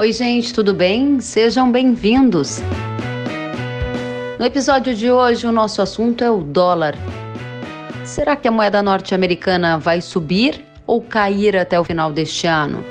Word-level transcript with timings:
Oi, 0.00 0.14
gente, 0.14 0.54
tudo 0.54 0.72
bem? 0.72 1.20
Sejam 1.20 1.70
bem-vindos. 1.70 2.62
No 4.38 4.46
episódio 4.46 4.94
de 4.94 5.10
hoje, 5.10 5.46
o 5.46 5.52
nosso 5.52 5.82
assunto 5.82 6.24
é 6.24 6.30
o 6.30 6.40
dólar. 6.40 6.94
Será 8.06 8.34
que 8.34 8.48
a 8.48 8.50
moeda 8.50 8.82
norte-americana 8.82 9.76
vai 9.78 10.00
subir 10.00 10.64
ou 10.86 11.02
cair 11.02 11.54
até 11.54 11.78
o 11.78 11.84
final 11.84 12.10
deste 12.10 12.46
ano? 12.46 12.82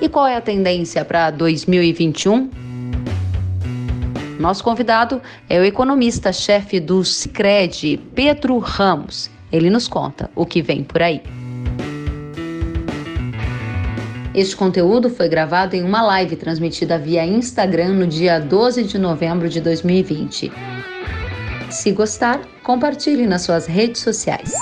E 0.00 0.08
qual 0.08 0.28
é 0.28 0.36
a 0.36 0.40
tendência 0.40 1.04
para 1.04 1.28
2021? 1.32 2.48
Nosso 4.38 4.62
convidado 4.62 5.20
é 5.50 5.58
o 5.58 5.64
economista-chefe 5.64 6.78
do 6.78 7.04
Sicredi, 7.04 8.00
Pedro 8.14 8.58
Ramos. 8.58 9.28
Ele 9.50 9.70
nos 9.70 9.88
conta 9.88 10.30
o 10.36 10.46
que 10.46 10.62
vem 10.62 10.84
por 10.84 11.02
aí. 11.02 11.20
Este 14.34 14.56
conteúdo 14.56 15.08
foi 15.08 15.28
gravado 15.28 15.76
em 15.76 15.84
uma 15.84 16.02
live 16.02 16.34
transmitida 16.34 16.98
via 16.98 17.24
Instagram 17.24 17.90
no 17.90 18.04
dia 18.04 18.40
12 18.40 18.82
de 18.82 18.98
novembro 18.98 19.48
de 19.48 19.60
2020. 19.60 20.50
Se 21.70 21.92
gostar, 21.92 22.40
compartilhe 22.64 23.28
nas 23.28 23.42
suas 23.42 23.66
redes 23.66 24.02
sociais. 24.02 24.52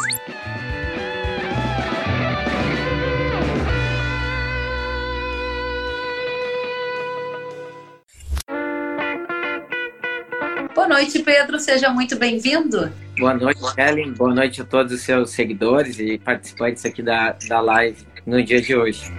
Boa 10.74 10.88
noite, 10.88 11.18
Pedro. 11.20 11.58
Seja 11.58 11.88
muito 11.88 12.18
bem-vindo. 12.18 12.92
Boa 13.18 13.32
noite, 13.32 13.60
Ellen. 13.78 14.12
Boa 14.12 14.34
noite 14.34 14.60
a 14.60 14.64
todos 14.66 14.92
os 14.92 15.00
seus 15.00 15.30
seguidores 15.30 15.98
e 15.98 16.18
participantes 16.18 16.84
aqui 16.84 17.02
da, 17.02 17.34
da 17.48 17.60
live 17.62 18.06
no 18.26 18.42
dia 18.42 18.60
de 18.60 18.76
hoje. 18.76 19.10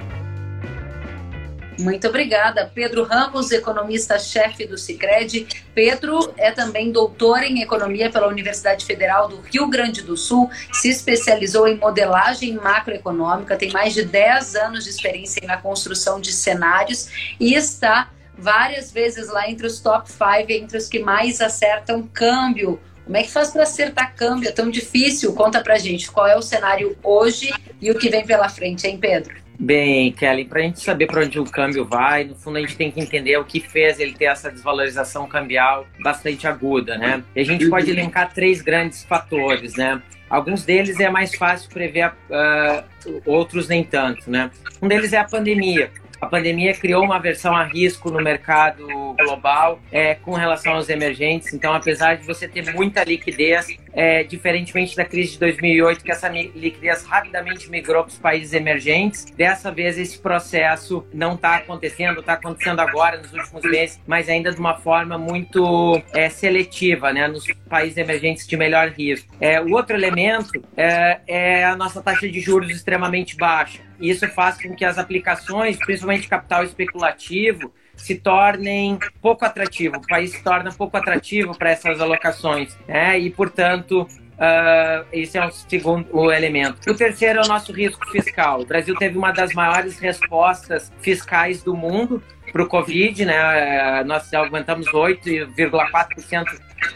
Muito 1.80 2.08
obrigada. 2.08 2.70
Pedro 2.74 3.04
Ramos, 3.04 3.52
economista-chefe 3.52 4.66
do 4.66 4.78
Cicred. 4.78 5.48
Pedro 5.74 6.34
é 6.38 6.52
também 6.52 6.92
doutor 6.92 7.44
em 7.44 7.62
economia 7.62 8.12
pela 8.12 8.28
Universidade 8.28 8.86
Federal 8.86 9.28
do 9.28 9.42
Rio 9.42 9.68
Grande 9.68 10.02
do 10.02 10.16
Sul, 10.16 10.50
se 10.72 10.90
especializou 10.90 11.68
em 11.68 11.78
modelagem 11.78 12.54
macroeconômica, 12.54 13.58
tem 13.58 13.72
mais 13.72 13.94
de 13.94 14.04
10 14.04 14.56
anos 14.56 14.84
de 14.84 14.92
experiência 14.92 15.46
na 15.48 15.58
construção 15.58 16.20
de 16.20 16.32
cenários 16.32 17.10
e 17.40 17.54
está 17.56 18.10
várias 18.38 18.92
vezes 18.92 19.30
lá 19.30 19.50
entre 19.50 19.68
os 19.68 19.80
top 19.80 20.10
5, 20.12 20.52
entre 20.52 20.78
os 20.78 20.88
que 20.88 21.00
mais 21.00 21.42
acertam 21.42 22.04
câmbio. 22.04 22.80
Como 23.04 23.18
é 23.18 23.24
que 23.24 23.32
faz 23.32 23.52
para 23.52 23.64
acertar 23.64 24.16
câmbio? 24.16 24.50
É 24.50 24.52
tão 24.52 24.70
difícil? 24.70 25.34
Conta 25.34 25.62
pra 25.62 25.78
gente 25.78 26.10
qual 26.10 26.28
é 26.28 26.38
o 26.38 26.42
cenário 26.42 26.98
hoje 27.04 27.54
e 27.82 27.92
o 27.92 27.98
que 27.98 28.10
vem 28.10 28.26
pela 28.26 28.48
frente, 28.48 28.88
hein, 28.88 28.98
Pedro? 28.98 29.43
Bem, 29.60 30.12
Kelly, 30.12 30.46
para 30.46 30.60
a 30.60 30.64
gente 30.64 30.80
saber 30.80 31.08
para 31.08 31.22
onde 31.22 31.40
o 31.40 31.46
câmbio 31.46 31.86
vai, 31.86 32.24
no 32.24 32.36
fundo 32.36 32.58
a 32.58 32.62
gente 32.62 32.76
tem 32.76 32.92
que 32.92 33.00
entender 33.00 33.38
o 33.38 33.46
que 33.46 33.60
fez 33.60 34.00
ele 34.00 34.14
ter 34.14 34.26
essa 34.26 34.52
desvalorização 34.52 35.28
cambial 35.28 35.86
bastante 36.02 36.48
aguda, 36.48 36.98
né? 36.98 37.24
E 37.36 37.42
a 37.42 37.46
gente 37.46 37.70
pode 37.70 37.90
elencar 37.90 38.34
três 38.34 38.62
grandes 38.62 39.04
fatores, 39.04 39.76
né? 39.76 40.02
Alguns 40.30 40.66
deles 40.66 41.00
é 41.00 41.10
mais 41.10 41.36
fácil 41.36 41.70
prever, 41.70 42.08
uh, 42.08 43.22
outros 43.26 43.68
nem 43.68 43.84
tanto, 43.84 44.30
né? 44.30 44.50
Um 44.82 44.88
deles 44.88 45.14
é 45.14 45.18
a 45.20 45.24
pandemia. 45.24 45.92
A 46.24 46.26
pandemia 46.26 46.74
criou 46.74 47.04
uma 47.04 47.20
versão 47.20 47.54
a 47.54 47.66
risco 47.66 48.10
no 48.10 48.24
mercado 48.24 48.88
global 49.18 49.82
é, 49.92 50.16
com 50.16 50.32
relação 50.32 50.72
aos 50.72 50.88
emergentes. 50.88 51.54
Então, 51.54 51.74
apesar 51.74 52.16
de 52.16 52.26
você 52.26 52.48
ter 52.48 52.74
muita 52.74 53.04
liquidez, 53.04 53.78
é, 53.92 54.24
diferentemente 54.24 54.96
da 54.96 55.04
crise 55.04 55.34
de 55.34 55.40
2008, 55.40 56.02
que 56.02 56.12
essa 56.12 56.30
liquidez 56.30 57.04
rapidamente 57.04 57.70
migrou 57.70 58.04
para 58.04 58.10
os 58.10 58.18
países 58.18 58.54
emergentes, 58.54 59.26
dessa 59.36 59.70
vez 59.70 59.98
esse 59.98 60.18
processo 60.18 61.06
não 61.14 61.36
está 61.36 61.58
acontecendo, 61.58 62.22
está 62.22 62.34
acontecendo 62.34 62.80
agora, 62.80 63.18
nos 63.18 63.34
últimos 63.34 63.64
meses, 63.64 64.00
mas 64.08 64.30
ainda 64.30 64.50
de 64.50 64.60
uma 64.62 64.78
forma 64.78 65.18
muito 65.18 66.02
é, 66.14 66.30
seletiva, 66.30 67.12
né, 67.12 67.28
nos 67.28 67.46
países 67.70 67.98
emergentes 67.98 68.48
de 68.48 68.56
melhor 68.56 68.88
risco. 68.90 69.28
É, 69.42 69.60
o 69.60 69.74
outro 69.74 69.94
elemento 69.94 70.50
é, 70.78 71.20
é 71.28 71.66
a 71.66 71.76
nossa 71.76 72.02
taxa 72.02 72.30
de 72.30 72.40
juros 72.40 72.70
extremamente 72.70 73.36
baixa. 73.36 73.82
Isso 74.04 74.28
faz 74.28 74.62
com 74.62 74.76
que 74.76 74.84
as 74.84 74.98
aplicações, 74.98 75.78
principalmente 75.78 76.28
capital 76.28 76.64
especulativo, 76.64 77.74
se 77.96 78.16
tornem 78.16 79.00
pouco 79.22 79.46
atrativo, 79.46 79.96
o 79.96 80.08
país 80.08 80.32
se 80.32 80.44
torna 80.44 80.72
pouco 80.74 80.98
atrativo 80.98 81.58
para 81.58 81.72
essas 81.72 82.02
alocações, 82.02 82.78
né? 82.88 83.18
E, 83.18 83.30
portanto, 83.30 84.06
Uh, 84.34 85.06
esse 85.14 85.38
é 85.38 85.46
o 85.46 85.52
segundo 85.52 86.08
o 86.12 86.32
elemento. 86.32 86.90
O 86.90 86.96
terceiro 86.96 87.40
é 87.40 87.44
o 87.44 87.48
nosso 87.48 87.72
risco 87.72 88.04
fiscal. 88.10 88.62
O 88.62 88.66
Brasil 88.66 88.96
teve 88.96 89.16
uma 89.16 89.32
das 89.32 89.54
maiores 89.54 90.00
respostas 90.00 90.92
fiscais 91.00 91.62
do 91.62 91.76
mundo 91.76 92.22
para 92.52 92.64
o 92.64 92.68
Covid, 92.68 93.26
né? 93.26 94.04
Nós 94.04 94.34
aumentamos 94.34 94.88
8,4%, 94.88 96.46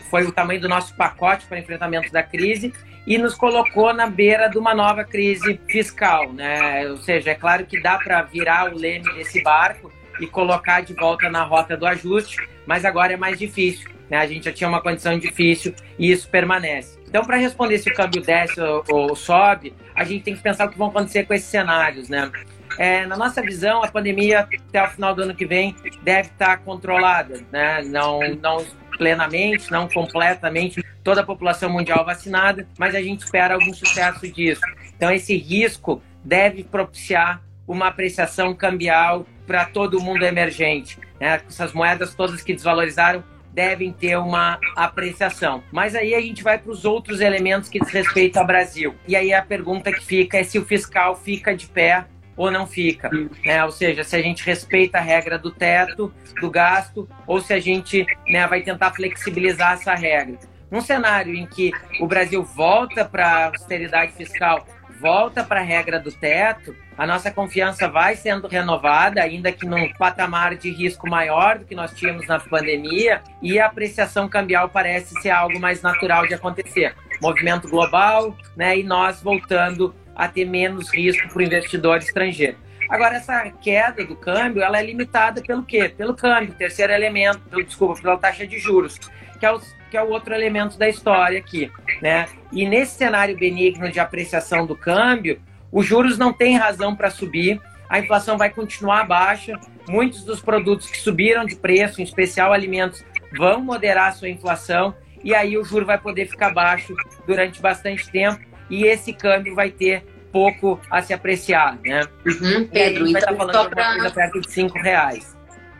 foi 0.09 0.25
o 0.25 0.31
tamanho 0.31 0.59
do 0.59 0.67
nosso 0.67 0.95
pacote 0.95 1.45
para 1.45 1.59
enfrentamento 1.59 2.11
da 2.11 2.23
crise 2.23 2.73
e 3.07 3.17
nos 3.17 3.33
colocou 3.33 3.93
na 3.93 4.05
beira 4.05 4.49
de 4.49 4.57
uma 4.57 4.75
nova 4.75 5.05
crise 5.05 5.57
fiscal, 5.65 6.33
né? 6.33 6.85
Ou 6.89 6.97
seja, 6.97 7.31
é 7.31 7.35
claro 7.35 7.65
que 7.65 7.81
dá 7.81 7.97
para 7.97 8.21
virar 8.23 8.73
o 8.73 8.77
leme 8.77 9.05
desse 9.15 9.41
barco 9.41 9.89
e 10.19 10.27
colocar 10.27 10.81
de 10.81 10.93
volta 10.93 11.29
na 11.29 11.43
rota 11.43 11.77
do 11.77 11.87
ajuste, 11.87 12.37
mas 12.65 12.83
agora 12.83 13.13
é 13.13 13.17
mais 13.17 13.39
difícil. 13.39 13.89
Né? 14.09 14.17
A 14.17 14.27
gente 14.27 14.43
já 14.43 14.51
tinha 14.51 14.67
uma 14.67 14.81
condição 14.81 15.17
difícil 15.17 15.73
e 15.97 16.11
isso 16.11 16.29
permanece. 16.29 16.99
Então, 17.07 17.23
para 17.23 17.37
responder 17.37 17.77
se 17.77 17.89
o 17.89 17.93
câmbio 17.93 18.21
desce 18.21 18.59
ou, 18.59 18.83
ou, 18.89 19.15
sobe, 19.15 19.73
a 19.95 20.03
gente 20.03 20.23
tem 20.23 20.35
que 20.35 20.41
pensar 20.41 20.67
o 20.67 20.69
que 20.69 20.77
vão 20.77 20.89
acontecer 20.89 21.25
com 21.25 21.33
esses 21.33 21.47
cenários. 21.47 22.09
Né? 22.09 22.29
É, 22.77 23.05
na 23.05 23.15
nossa 23.15 23.41
visão, 23.41 23.83
a 23.83 23.87
pandemia 23.87 24.41
até 24.41 24.83
o 24.83 24.87
final 24.89 25.15
do 25.15 25.23
ano 25.23 25.33
que 25.33 25.45
vem 25.45 25.73
deve 26.03 26.27
estar 26.27 26.57
controlada, 26.57 27.39
né? 27.51 27.81
não, 27.85 28.19
não 28.41 28.65
plenamente, 28.97 29.71
não 29.71 29.87
completamente, 29.87 30.83
toda 31.07 31.21
a 31.21 31.25
população 31.25 31.69
mundial 31.69 32.03
vacinada, 32.03 32.67
mas 32.77 32.93
a 32.93 33.01
gente 33.01 33.23
espera 33.23 33.53
algum 33.53 33.73
sucesso 33.73 34.29
disso. 34.29 34.59
Então, 34.93 35.09
esse 35.09 35.37
risco 35.37 36.01
deve 36.21 36.65
propiciar 36.65 37.41
uma 37.65 37.87
apreciação 37.87 38.53
cambial 38.53 39.25
para 39.45 39.63
todo 39.63 40.01
mundo 40.01 40.25
emergente. 40.25 40.99
Né? 41.17 41.39
Essas 41.47 41.71
moedas 41.71 42.13
todas 42.13 42.41
que 42.41 42.53
desvalorizaram 42.53 43.23
devem 43.53 43.93
ter 43.93 44.17
uma 44.17 44.59
apreciação. 44.75 45.63
Mas 45.71 45.95
aí 45.95 46.13
a 46.13 46.19
gente 46.19 46.43
vai 46.43 46.57
para 46.57 46.73
os 46.73 46.83
outros 46.83 47.21
elementos 47.21 47.69
que 47.69 47.79
diz 47.79 47.89
respeito 47.89 48.35
ao 48.35 48.45
Brasil. 48.45 48.93
E 49.07 49.15
aí 49.15 49.33
a 49.33 49.41
pergunta 49.41 49.93
que 49.93 50.03
fica 50.03 50.37
é 50.37 50.43
se 50.43 50.59
o 50.59 50.65
fiscal 50.65 51.15
fica 51.15 51.55
de 51.55 51.67
pé 51.67 52.03
ou 52.35 52.51
não 52.51 52.67
fica. 52.67 53.09
Né? 53.45 53.63
Ou 53.63 53.71
seja, 53.71 54.03
se 54.03 54.13
a 54.13 54.21
gente 54.21 54.45
respeita 54.45 54.97
a 54.97 55.01
regra 55.01 55.39
do 55.39 55.51
teto, 55.51 56.13
do 56.41 56.51
gasto, 56.51 57.07
ou 57.25 57.39
se 57.39 57.53
a 57.53 57.61
gente 57.61 58.05
né, 58.27 58.45
vai 58.45 58.61
tentar 58.61 58.91
flexibilizar 58.91 59.75
essa 59.75 59.95
regra. 59.95 60.37
Num 60.69 60.81
cenário 60.81 61.33
em 61.33 61.45
que 61.45 61.71
o 61.99 62.07
Brasil 62.07 62.43
volta 62.43 63.05
para 63.05 63.27
a 63.27 63.45
austeridade 63.47 64.13
fiscal 64.13 64.65
volta 64.99 65.43
para 65.43 65.59
a 65.59 65.63
regra 65.63 65.99
do 65.99 66.11
teto, 66.11 66.75
a 66.97 67.05
nossa 67.05 67.31
confiança 67.31 67.87
vai 67.87 68.15
sendo 68.15 68.47
renovada, 68.47 69.21
ainda 69.21 69.51
que 69.51 69.65
num 69.65 69.91
patamar 69.93 70.55
de 70.55 70.71
risco 70.71 71.07
maior 71.07 71.59
do 71.59 71.65
que 71.65 71.75
nós 71.75 71.91
tínhamos 71.93 72.27
na 72.27 72.39
pandemia, 72.39 73.21
e 73.41 73.59
a 73.59 73.67
apreciação 73.67 74.27
cambial 74.27 74.69
parece 74.69 75.19
ser 75.21 75.29
algo 75.29 75.59
mais 75.59 75.81
natural 75.81 76.25
de 76.25 76.33
acontecer. 76.33 76.95
Movimento 77.21 77.67
global, 77.67 78.35
né, 78.55 78.77
e 78.77 78.83
nós 78.83 79.21
voltando 79.21 79.93
a 80.15 80.27
ter 80.27 80.45
menos 80.45 80.91
risco 80.91 81.27
para 81.29 81.37
o 81.37 81.43
investidor 81.43 81.99
estrangeiro. 81.99 82.57
Agora, 82.89 83.17
essa 83.17 83.51
queda 83.51 84.05
do 84.05 84.15
câmbio, 84.15 84.61
ela 84.61 84.79
é 84.79 84.85
limitada 84.85 85.41
pelo 85.41 85.63
quê? 85.63 85.89
Pelo 85.89 86.15
câmbio, 86.15 86.53
terceiro 86.53 86.93
elemento, 86.93 87.41
desculpa, 87.63 88.01
pela 88.01 88.17
taxa 88.17 88.47
de 88.47 88.57
juros, 88.57 88.97
que 89.39 89.45
é 89.45 89.51
os 89.51 89.75
que 89.89 89.97
é 89.97 90.03
o 90.03 90.09
outro 90.09 90.33
elemento 90.33 90.77
da 90.77 90.87
história 90.87 91.39
aqui, 91.39 91.71
né? 92.01 92.27
E 92.51 92.67
nesse 92.67 92.95
cenário 92.95 93.37
benigno 93.37 93.89
de 93.89 93.99
apreciação 93.99 94.65
do 94.65 94.75
câmbio, 94.75 95.41
os 95.71 95.85
juros 95.85 96.17
não 96.17 96.33
têm 96.33 96.57
razão 96.57 96.95
para 96.95 97.09
subir, 97.09 97.61
a 97.89 97.99
inflação 97.99 98.37
vai 98.37 98.49
continuar 98.49 99.05
baixa, 99.05 99.57
muitos 99.87 100.23
dos 100.23 100.41
produtos 100.41 100.89
que 100.89 100.97
subiram 100.97 101.45
de 101.45 101.55
preço, 101.55 102.01
em 102.01 102.03
especial 102.03 102.51
alimentos, 102.51 103.03
vão 103.37 103.61
moderar 103.61 104.13
sua 104.13 104.29
inflação 104.29 104.93
e 105.23 105.33
aí 105.33 105.57
o 105.57 105.63
juro 105.63 105.85
vai 105.85 105.97
poder 105.97 106.27
ficar 106.27 106.53
baixo 106.53 106.93
durante 107.25 107.61
bastante 107.61 108.09
tempo 108.09 108.39
e 108.69 108.85
esse 108.85 109.13
câmbio 109.13 109.55
vai 109.55 109.69
ter 109.71 110.05
pouco 110.31 110.79
a 110.89 111.01
se 111.01 111.13
apreciar, 111.13 111.79
né? 111.83 112.01
Uhum, 112.25 112.67
Pedro, 112.67 113.11
vai 113.11 113.21
então, 113.21 113.33
estar 113.33 113.35
falando 113.35 113.69
de 113.69 113.81
uma 113.81 113.93
coisa 113.95 114.11
perto 114.11 114.41
de 114.41 114.51
cinco 114.51 114.77
reais. 114.79 115.35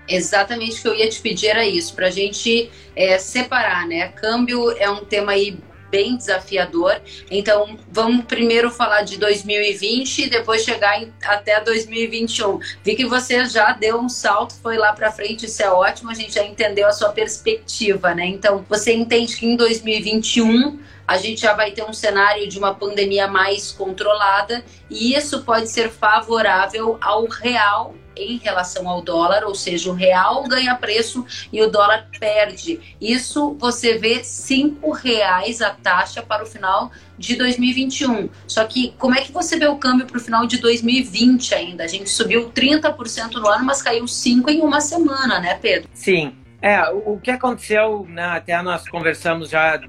Exatamente 0.08 0.80
o 0.80 0.82
que 0.82 0.88
eu 0.88 0.96
ia 0.96 1.10
te 1.10 1.20
pedir 1.20 1.48
era 1.48 1.66
isso, 1.66 1.94
para 1.94 2.08
a 2.08 2.12
gente 2.12 2.72
é, 2.96 3.18
separar, 3.18 3.86
né? 3.86 4.08
Câmbio 4.10 4.72
é 4.78 4.90
um 4.90 5.04
tema 5.04 5.34
aí 5.34 5.58
bem 5.90 6.18
desafiador. 6.18 7.02
Então, 7.30 7.78
vamos 7.92 8.26
primeiro 8.26 8.70
falar 8.70 9.04
de 9.04 9.18
2020 9.18 10.20
e 10.20 10.30
depois 10.30 10.64
chegar 10.64 11.02
em, 11.02 11.14
até 11.24 11.60
2021. 11.62 12.60
Vi 12.84 12.96
que 12.96 13.06
você 13.06 13.46
já 13.46 13.72
deu 13.74 14.00
um 14.00 14.10
salto, 14.10 14.54
foi 14.62 14.78
lá 14.78 14.94
para 14.94 15.12
frente, 15.12 15.46
isso 15.46 15.62
é 15.62 15.70
ótimo, 15.70 16.12
a 16.12 16.14
gente 16.14 16.34
já 16.34 16.44
entendeu 16.44 16.88
a 16.88 16.92
sua 16.92 17.10
perspectiva, 17.10 18.14
né? 18.14 18.26
Então, 18.26 18.66
você 18.68 18.94
entende 18.94 19.36
que 19.36 19.46
em 19.46 19.56
2021 19.56 20.80
a 21.08 21.18
gente 21.18 21.42
já 21.42 21.54
vai 21.54 21.72
ter 21.72 21.84
um 21.84 21.94
cenário 21.94 22.48
de 22.48 22.60
uma 22.60 22.76
pandemia 22.76 23.28
mais 23.28 23.72
controlada 23.72 24.64
e 24.90 25.16
isso 25.16 25.42
pode 25.44 25.70
ser 25.70 25.90
favorável 25.90 26.98
ao 27.00 27.26
real 27.26 27.96
em 28.20 28.38
relação 28.38 28.90
ao 28.90 29.02
dólar, 29.02 29.44
ou 29.44 29.54
seja, 29.54 29.90
o 29.90 29.94
real 29.94 30.44
ganha 30.48 30.76
preço 30.76 31.26
e 31.54 31.62
o 31.62 31.70
dólar 31.70 32.10
perde. 32.20 32.80
Isso 33.00 33.56
você 33.60 33.98
vê 33.98 34.24
cinco 34.24 34.92
reais 34.92 35.62
a 35.62 35.70
taxa 35.70 36.22
para 36.22 36.44
o 36.44 36.48
final 36.48 36.92
de 37.18 37.36
2021. 37.36 38.30
Só 38.48 38.66
que 38.66 38.94
como 38.98 39.16
é 39.16 39.22
que 39.22 39.32
você 39.32 39.58
vê 39.58 39.68
o 39.68 39.78
câmbio 39.78 40.08
para 40.08 40.18
o 40.18 40.22
final 40.22 40.46
de 40.48 40.58
2020 40.58 41.54
ainda? 41.54 41.84
A 41.84 41.88
gente 41.88 42.10
subiu 42.10 42.50
30% 42.50 43.34
no 43.34 43.48
ano, 43.48 43.66
mas 43.66 43.82
caiu 43.82 44.06
5% 44.06 44.50
em 44.50 44.62
uma 44.62 44.82
semana, 44.82 45.40
né, 45.40 45.58
Pedro? 45.62 45.88
Sim. 45.94 46.36
É, 46.62 46.82
o 46.90 47.20
que 47.20 47.30
aconteceu, 47.30 48.06
né, 48.10 48.24
até 48.24 48.60
nós 48.64 48.88
conversamos 48.90 49.50
já 49.50 49.80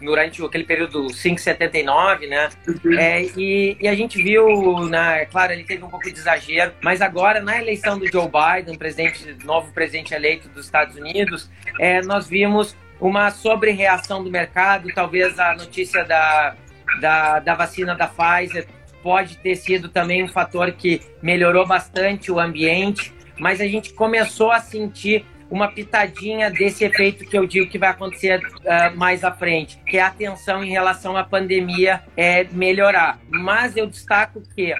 durante 0.00 0.44
aquele 0.44 0.64
período 0.64 1.06
5,79, 1.06 2.28
né? 2.28 2.50
Uhum. 2.66 2.98
É, 2.98 3.22
e, 3.22 3.76
e, 3.80 3.88
a 3.88 3.94
gente 3.94 4.22
viu, 4.22 4.46
né, 4.88 5.24
claro, 5.26 5.52
ele 5.52 5.64
teve 5.64 5.82
um 5.82 5.88
pouco 5.88 6.04
de 6.04 6.18
exagero, 6.18 6.72
mas 6.82 7.00
agora 7.00 7.40
na 7.40 7.58
eleição 7.58 7.98
do 7.98 8.06
Joe 8.06 8.28
Biden, 8.28 8.76
presidente, 8.76 9.36
novo 9.42 9.72
presidente 9.72 10.12
eleito 10.12 10.48
dos 10.50 10.66
Estados 10.66 10.96
Unidos, 10.96 11.50
é, 11.80 12.02
nós 12.02 12.28
vimos 12.28 12.76
uma 13.00 13.30
sobre-reação 13.30 14.22
do 14.22 14.30
mercado, 14.30 14.88
talvez 14.94 15.38
a 15.38 15.54
notícia 15.54 16.04
da, 16.04 16.54
da, 17.00 17.38
da 17.38 17.54
vacina 17.54 17.94
da 17.94 18.06
Pfizer 18.06 18.66
pode 19.02 19.38
ter 19.38 19.56
sido 19.56 19.88
também 19.88 20.22
um 20.22 20.28
fator 20.28 20.70
que 20.72 21.00
melhorou 21.22 21.66
bastante 21.66 22.30
o 22.30 22.38
ambiente, 22.38 23.14
mas 23.38 23.60
a 23.60 23.66
gente 23.66 23.94
começou 23.94 24.50
a 24.50 24.60
sentir 24.60 25.24
uma 25.50 25.68
pitadinha 25.68 26.50
desse 26.50 26.84
efeito 26.84 27.24
que 27.24 27.36
eu 27.36 27.46
digo 27.46 27.70
que 27.70 27.78
vai 27.78 27.90
acontecer 27.90 28.40
uh, 28.40 28.96
mais 28.96 29.24
à 29.24 29.32
frente, 29.32 29.78
que 29.86 29.96
é 29.96 30.02
a 30.02 30.08
atenção 30.08 30.62
em 30.62 30.70
relação 30.70 31.16
à 31.16 31.24
pandemia 31.24 32.02
é 32.16 32.44
melhorar. 32.44 33.18
Mas 33.28 33.76
eu 33.76 33.86
destaco 33.86 34.42
que 34.54 34.74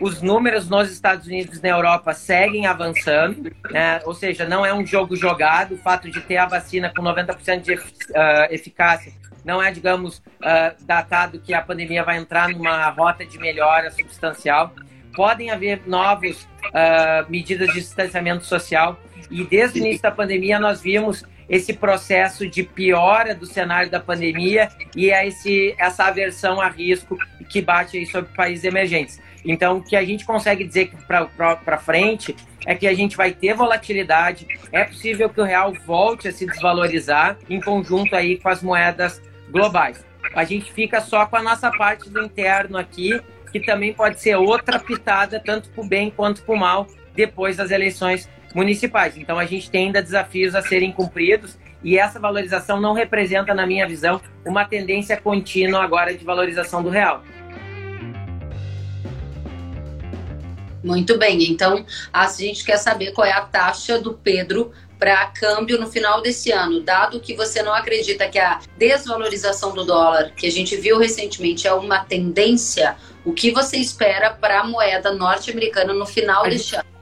os 0.00 0.20
números 0.20 0.68
nos 0.68 0.90
Estados 0.90 1.26
Unidos 1.26 1.58
e 1.58 1.62
na 1.62 1.68
Europa 1.68 2.12
seguem 2.12 2.66
avançando, 2.66 3.50
né? 3.70 4.00
ou 4.04 4.14
seja, 4.14 4.46
não 4.46 4.64
é 4.64 4.72
um 4.74 4.84
jogo 4.84 5.16
jogado. 5.16 5.74
O 5.74 5.78
fato 5.78 6.10
de 6.10 6.20
ter 6.20 6.36
a 6.36 6.46
vacina 6.46 6.92
com 6.94 7.02
90% 7.02 7.60
de 7.60 7.74
uh, 7.74 7.82
eficácia 8.50 9.12
não 9.44 9.62
é, 9.62 9.70
digamos, 9.70 10.18
uh, 10.18 10.84
datado 10.84 11.38
que 11.38 11.54
a 11.54 11.62
pandemia 11.62 12.02
vai 12.02 12.18
entrar 12.18 12.48
numa 12.48 12.90
rota 12.90 13.24
de 13.24 13.38
melhora 13.38 13.90
substancial. 13.92 14.74
Podem 15.16 15.50
haver 15.50 15.82
novas 15.86 16.42
uh, 16.66 17.28
medidas 17.28 17.68
de 17.68 17.80
distanciamento 17.80 18.44
social 18.44 19.00
e 19.30 19.42
desde 19.42 19.80
o 19.80 19.82
início 19.82 20.02
da 20.02 20.10
pandemia 20.10 20.60
nós 20.60 20.82
vimos 20.82 21.24
esse 21.48 21.72
processo 21.72 22.48
de 22.48 22.62
piora 22.62 23.34
do 23.34 23.46
cenário 23.46 23.90
da 23.90 23.98
pandemia 23.98 24.68
e 24.94 25.10
é 25.10 25.26
esse, 25.26 25.74
essa 25.78 26.04
aversão 26.04 26.60
a 26.60 26.68
risco 26.68 27.16
que 27.48 27.62
bate 27.62 27.96
aí 27.96 28.06
sobre 28.06 28.32
países 28.34 28.64
emergentes. 28.64 29.20
Então, 29.44 29.78
o 29.78 29.82
que 29.82 29.94
a 29.94 30.04
gente 30.04 30.24
consegue 30.24 30.64
dizer 30.64 30.90
para 31.06 31.78
frente 31.78 32.34
é 32.66 32.74
que 32.74 32.86
a 32.86 32.92
gente 32.92 33.16
vai 33.16 33.30
ter 33.30 33.54
volatilidade, 33.54 34.46
é 34.72 34.84
possível 34.84 35.30
que 35.30 35.40
o 35.40 35.44
real 35.44 35.72
volte 35.86 36.26
a 36.26 36.32
se 36.32 36.44
desvalorizar 36.44 37.38
em 37.48 37.60
conjunto 37.60 38.16
aí 38.16 38.38
com 38.38 38.48
as 38.48 38.60
moedas 38.60 39.22
globais. 39.48 40.04
A 40.34 40.42
gente 40.42 40.72
fica 40.72 41.00
só 41.00 41.24
com 41.26 41.36
a 41.36 41.42
nossa 41.42 41.70
parte 41.70 42.10
do 42.10 42.24
interno 42.24 42.76
aqui, 42.76 43.20
que 43.60 43.66
também 43.66 43.92
pode 43.92 44.20
ser 44.20 44.36
outra 44.36 44.78
pitada, 44.78 45.40
tanto 45.44 45.68
para 45.70 45.84
o 45.84 45.86
bem 45.86 46.10
quanto 46.10 46.42
para 46.42 46.54
o 46.54 46.58
mal, 46.58 46.86
depois 47.14 47.56
das 47.56 47.70
eleições 47.70 48.28
municipais. 48.54 49.16
Então 49.16 49.38
a 49.38 49.44
gente 49.44 49.70
tem 49.70 49.86
ainda 49.86 50.02
desafios 50.02 50.54
a 50.54 50.62
serem 50.62 50.92
cumpridos 50.92 51.58
e 51.82 51.98
essa 51.98 52.18
valorização 52.18 52.80
não 52.80 52.94
representa, 52.94 53.54
na 53.54 53.66
minha 53.66 53.86
visão, 53.86 54.20
uma 54.44 54.64
tendência 54.64 55.16
contínua 55.16 55.84
agora 55.84 56.14
de 56.14 56.24
valorização 56.24 56.82
do 56.82 56.88
real. 56.88 57.22
Muito 60.82 61.18
bem, 61.18 61.50
então 61.50 61.84
a 62.12 62.28
gente 62.28 62.64
quer 62.64 62.76
saber 62.76 63.12
qual 63.12 63.26
é 63.26 63.32
a 63.32 63.40
taxa 63.40 64.00
do 64.00 64.14
Pedro 64.14 64.70
para 64.98 65.26
câmbio 65.26 65.78
no 65.78 65.86
final 65.90 66.22
desse 66.22 66.50
ano, 66.50 66.80
dado 66.80 67.20
que 67.20 67.34
você 67.34 67.62
não 67.62 67.72
acredita 67.72 68.28
que 68.28 68.38
a 68.38 68.60
desvalorização 68.76 69.74
do 69.74 69.84
dólar, 69.84 70.32
que 70.34 70.46
a 70.46 70.50
gente 70.50 70.76
viu 70.76 70.98
recentemente, 70.98 71.66
é 71.66 71.72
uma 71.72 72.04
tendência, 72.04 72.96
o 73.24 73.32
que 73.32 73.50
você 73.50 73.76
espera 73.76 74.30
para 74.30 74.60
a 74.60 74.64
moeda 74.66 75.12
norte-americana 75.12 75.92
no 75.92 76.06
final 76.06 76.44
a 76.44 76.48
deste 76.48 76.70
gente, 76.70 76.80
ano? 76.80 76.96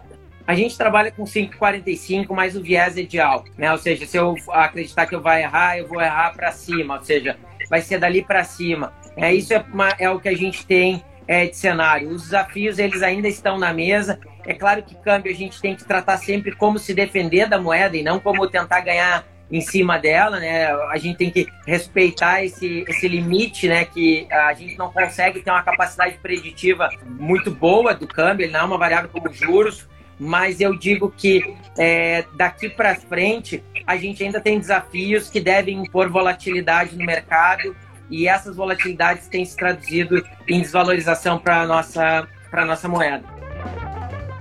A 0.46 0.55
gente 0.55 0.76
trabalha 0.76 1.11
com 1.11 1.25
5,45, 1.25 2.26
mas 2.31 2.55
o 2.55 2.62
viés 2.62 2.99
é 2.99 3.02
de 3.02 3.19
alto, 3.19 3.50
né? 3.56 3.73
Ou 3.73 3.79
seja, 3.79 4.06
se 4.06 4.17
eu 4.17 4.35
acreditar 4.50 5.06
que 5.06 5.14
eu 5.14 5.23
vou 5.23 5.32
errar, 5.32 5.79
eu 5.79 5.88
vou 5.88 6.00
errar 6.00 6.35
para 6.35 6.52
cima, 6.52 6.99
ou 6.99 7.02
seja, 7.02 7.38
vai 7.70 7.81
ser 7.81 7.99
dali 7.99 8.23
para 8.23 8.44
cima. 8.44 8.93
É, 9.17 9.32
isso 9.32 9.55
é, 9.55 9.64
uma, 9.73 9.88
é 9.99 10.11
o 10.11 10.20
que 10.20 10.29
a 10.29 10.37
gente 10.37 10.67
tem 10.67 11.02
é, 11.26 11.47
de 11.47 11.56
cenário. 11.56 12.11
Os 12.11 12.25
desafios, 12.25 12.79
eles 12.79 13.03
ainda 13.03 13.29
estão 13.29 13.59
na 13.59 13.73
mesa. 13.73 14.19
É 14.47 14.55
claro 14.55 14.82
que 14.82 14.94
câmbio 14.97 15.32
a 15.32 15.35
gente 15.35 15.61
tem 15.61 15.75
que 15.75 15.85
tratar 15.85 16.19
sempre 16.19 16.55
como 16.55 16.79
se 16.79 16.94
defender 16.94 17.49
da 17.49 17.61
moeda 17.61 17.97
e 17.97 18.03
não 18.03 18.21
como 18.21 18.47
tentar 18.49 18.81
ganhar 18.81 19.25
em 19.50 19.61
cima 19.61 19.99
dela, 19.99 20.41
né? 20.41 20.67
A 20.91 20.99
gente 20.99 21.17
tem 21.17 21.31
que 21.31 21.47
respeitar 21.67 22.44
esse, 22.44 22.85
esse 22.88 23.06
limite, 23.06 23.69
né? 23.69 23.85
Que 23.85 24.26
a 24.31 24.53
gente 24.55 24.76
não 24.76 24.91
consegue 24.91 25.41
ter 25.41 25.50
uma 25.50 25.62
capacidade 25.62 26.19
preditiva 26.19 26.88
muito 27.05 27.50
boa 27.50 27.94
do 27.94 28.06
câmbio, 28.06 28.44
ele 28.44 28.53
não 28.53 28.61
é 28.61 28.65
uma 28.65 28.79
variável 28.79 29.09
como 29.11 29.32
juros, 29.32 29.88
mas 30.19 30.61
eu 30.61 30.76
digo 30.76 31.11
que 31.11 31.55
é, 31.79 32.25
daqui 32.37 32.69
para 32.69 32.94
frente 32.94 33.62
a 33.87 33.97
gente 33.97 34.25
ainda 34.25 34.41
tem 34.41 34.59
desafios 34.59 35.29
que 35.29 35.41
devem 35.41 35.79
impor 35.79 36.09
volatilidade 36.09 36.97
no 36.97 37.05
mercado 37.05 37.76
e 38.14 38.28
essas 38.28 38.55
volatilidades 38.55 39.26
têm 39.26 39.44
se 39.44 39.56
traduzido 39.56 40.25
em 40.46 40.61
desvalorização 40.61 41.38
para 41.38 41.62
a 41.62 41.66
nossa, 41.66 42.28
nossa 42.64 42.88
moeda. 42.88 43.34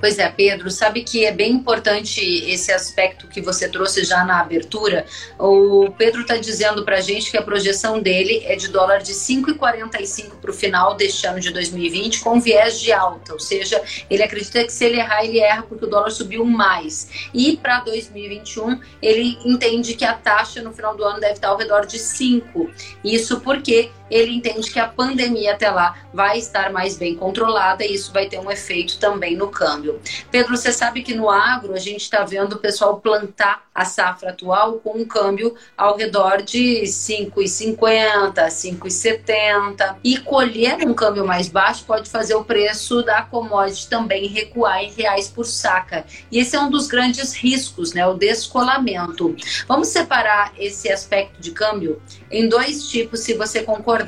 Pois 0.04 0.20
é, 0.20 0.28
Pedro, 0.28 0.70
sabe 0.70 1.02
que 1.02 1.24
é 1.24 1.32
bem 1.32 1.54
importante 1.54 2.20
esse 2.20 2.74
aspecto 2.74 3.26
que 3.26 3.40
você 3.40 3.70
trouxe 3.70 4.04
já 4.04 4.26
na 4.26 4.42
abertura. 4.42 5.06
O 5.40 5.92
Pedro 5.98 6.24
está 6.24 6.36
dizendo 6.36 6.84
para 6.84 6.98
a 6.98 7.00
gente 7.00 7.32
que 7.32 7.38
a 7.38 7.42
projeção 7.42 8.02
dele 8.02 8.44
é 8.44 8.58
de 8.58 8.68
dólar 8.68 8.98
de 8.98 9.14
5,45 9.14 10.42
para 10.42 10.52
o 10.52 10.54
final 10.54 10.96
deste 10.96 11.26
ano 11.26 11.40
de 11.40 11.52
2020, 11.52 12.20
com 12.20 12.38
viés 12.42 12.82
de 12.82 12.92
alta, 12.92 13.32
ou 13.32 13.40
seja, 13.40 13.82
ele 14.10 14.22
acredita 14.22 14.62
que 14.66 14.74
se 14.74 14.84
ele 14.84 15.00
errar, 15.00 15.24
ele 15.24 15.40
erra 15.40 15.64
porque 15.64 15.86
o 15.86 15.90
dólar 15.90 16.10
subiu 16.10 16.44
mais. 16.44 17.30
E 17.34 17.56
para 17.56 17.80
2021, 17.80 18.82
ele 19.02 19.40
entende 19.46 19.94
que 19.94 20.04
a 20.04 20.12
taxa 20.12 20.62
no 20.62 20.74
final 20.74 20.98
do 20.98 21.06
ano 21.06 21.22
deve 21.22 21.36
estar 21.36 21.48
ao 21.48 21.58
redor 21.58 21.86
de 21.86 21.98
5. 21.98 22.70
Isso 23.06 23.40
porque 23.40 23.90
ele 24.10 24.32
entende 24.32 24.72
que 24.72 24.80
a 24.80 24.88
pandemia 24.88 25.54
até 25.54 25.70
lá 25.70 25.98
vai 26.14 26.38
estar 26.38 26.72
mais 26.72 26.96
bem 26.96 27.16
controlada 27.16 27.84
e 27.84 27.94
isso 27.94 28.14
vai 28.14 28.28
ter 28.28 28.40
um 28.40 28.52
efeito 28.52 29.00
também 29.00 29.36
no 29.36 29.48
câmbio. 29.48 30.00
Pedro, 30.32 30.56
você 30.56 30.72
sabe 30.72 31.02
que 31.02 31.14
no 31.14 31.30
agro 31.30 31.74
a 31.74 31.80
gente 31.80 32.02
está 32.02 32.24
vendo 32.24 32.54
o 32.54 32.60
pessoal 32.60 33.00
plantar 33.00 33.64
a 33.74 33.86
safra 33.86 34.30
atual 34.30 34.74
com 34.74 35.00
um 35.00 35.06
câmbio 35.06 35.56
ao 35.76 35.98
redor 35.98 36.44
de 36.44 36.84
5,50, 36.84 38.34
5,70 38.36 39.96
e 40.04 40.20
colher 40.20 40.78
um 40.88 40.94
câmbio 40.94 41.26
mais 41.26 41.48
baixo 41.48 41.84
pode 41.86 42.10
fazer 42.10 42.36
o 42.36 42.44
preço 42.44 43.02
da 43.02 43.24
commodity 43.24 43.90
também 43.90 44.28
recuar 44.28 44.84
em 44.84 44.92
reais 44.92 45.28
por 45.28 45.46
saca. 45.46 46.06
E 46.32 46.38
esse 46.38 46.56
é 46.56 46.60
um 46.60 46.70
dos 46.70 46.88
grandes 46.88 47.34
riscos, 47.34 47.94
né, 47.94 48.06
o 48.06 48.14
descolamento. 48.14 49.36
Vamos 49.68 49.88
separar 49.88 50.54
esse 50.58 50.92
aspecto 50.92 51.42
de 51.42 51.52
câmbio 51.52 52.00
em 52.30 52.48
dois 52.48 52.88
tipos, 52.88 53.22
se 53.22 53.34
você 53.34 53.64
concordar. 53.64 54.03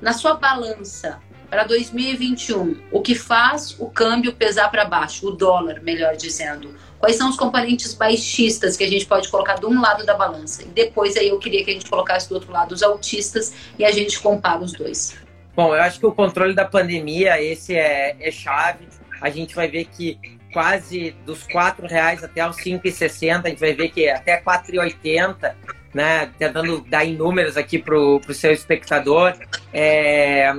Na 0.00 0.12
sua 0.12 0.34
balança 0.34 1.20
para 1.50 1.64
2021, 1.64 2.82
o 2.90 3.00
que 3.00 3.14
faz 3.14 3.76
o 3.78 3.88
câmbio 3.88 4.32
pesar 4.32 4.70
para 4.70 4.84
baixo, 4.84 5.28
o 5.28 5.30
dólar, 5.30 5.80
melhor 5.82 6.16
dizendo? 6.16 6.74
Quais 6.98 7.16
são 7.16 7.28
os 7.28 7.36
componentes 7.36 7.94
baixistas 7.94 8.76
que 8.76 8.82
a 8.82 8.88
gente 8.88 9.06
pode 9.06 9.28
colocar 9.28 9.54
de 9.54 9.66
um 9.66 9.80
lado 9.80 10.04
da 10.04 10.14
balança? 10.14 10.62
E 10.62 10.66
depois 10.66 11.16
aí 11.16 11.28
eu 11.28 11.38
queria 11.38 11.64
que 11.64 11.70
a 11.70 11.74
gente 11.74 11.88
colocasse 11.88 12.28
do 12.28 12.34
outro 12.34 12.50
lado 12.50 12.72
os 12.72 12.82
altistas 12.82 13.54
e 13.78 13.84
a 13.84 13.92
gente 13.92 14.18
compara 14.20 14.60
os 14.60 14.72
dois. 14.72 15.14
Bom, 15.54 15.74
eu 15.74 15.82
acho 15.82 16.00
que 16.00 16.06
o 16.06 16.12
controle 16.12 16.54
da 16.54 16.64
pandemia, 16.64 17.40
esse 17.40 17.76
é, 17.76 18.16
é 18.18 18.30
chave. 18.30 18.88
A 19.20 19.30
gente 19.30 19.54
vai 19.54 19.68
ver 19.68 19.84
que 19.84 20.18
quase 20.52 21.12
dos 21.24 21.46
R$ 21.46 21.86
reais 21.88 22.24
até 22.24 22.48
os 22.48 22.56
5,60, 22.56 23.44
a 23.44 23.48
gente 23.48 23.60
vai 23.60 23.74
ver 23.74 23.90
que 23.90 24.08
até 24.08 24.36
R$ 24.36 24.42
4,80 24.42 25.54
né, 25.94 26.28
tentando 26.38 26.80
dar 26.80 27.04
em 27.04 27.16
números 27.16 27.56
aqui 27.56 27.78
para 27.78 27.96
o 27.96 28.20
seu 28.34 28.50
espectador, 28.50 29.34
é, 29.72 30.52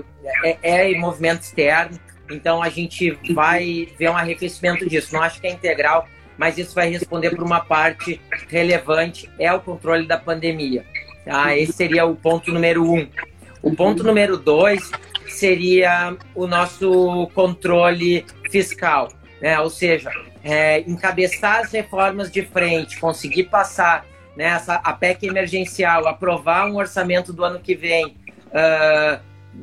é, 0.43 0.57
é 0.63 0.97
movimento 0.97 1.41
externo, 1.41 1.99
então 2.31 2.63
a 2.63 2.69
gente 2.69 3.11
vai 3.33 3.87
ver 3.99 4.09
um 4.09 4.17
arrefecimento 4.17 4.87
disso. 4.87 5.13
Não 5.13 5.21
acho 5.21 5.39
que 5.39 5.47
é 5.47 5.51
integral, 5.51 6.07
mas 6.37 6.57
isso 6.57 6.73
vai 6.73 6.89
responder 6.89 7.31
por 7.31 7.43
uma 7.43 7.59
parte 7.59 8.19
relevante, 8.49 9.29
é 9.37 9.51
o 9.53 9.59
controle 9.59 10.07
da 10.07 10.17
pandemia. 10.17 10.85
Tá? 11.25 11.55
Esse 11.55 11.73
seria 11.73 12.05
o 12.05 12.15
ponto 12.15 12.51
número 12.51 12.89
um. 12.89 13.07
O 13.61 13.75
ponto 13.75 14.03
número 14.03 14.37
dois 14.37 14.89
seria 15.27 16.15
o 16.33 16.47
nosso 16.47 17.29
controle 17.33 18.25
fiscal, 18.49 19.11
né? 19.41 19.59
ou 19.59 19.69
seja, 19.69 20.09
é, 20.43 20.81
encabeçar 20.81 21.61
as 21.61 21.71
reformas 21.71 22.31
de 22.31 22.43
frente, 22.43 22.99
conseguir 22.99 23.45
passar 23.45 24.05
nessa 24.35 24.75
a 24.75 24.93
PEC 24.93 25.27
emergencial, 25.27 26.07
aprovar 26.07 26.67
um 26.67 26.75
orçamento 26.75 27.31
do 27.31 27.43
ano 27.43 27.59
que 27.59 27.75
vem, 27.75 28.17
uh, 28.47 29.19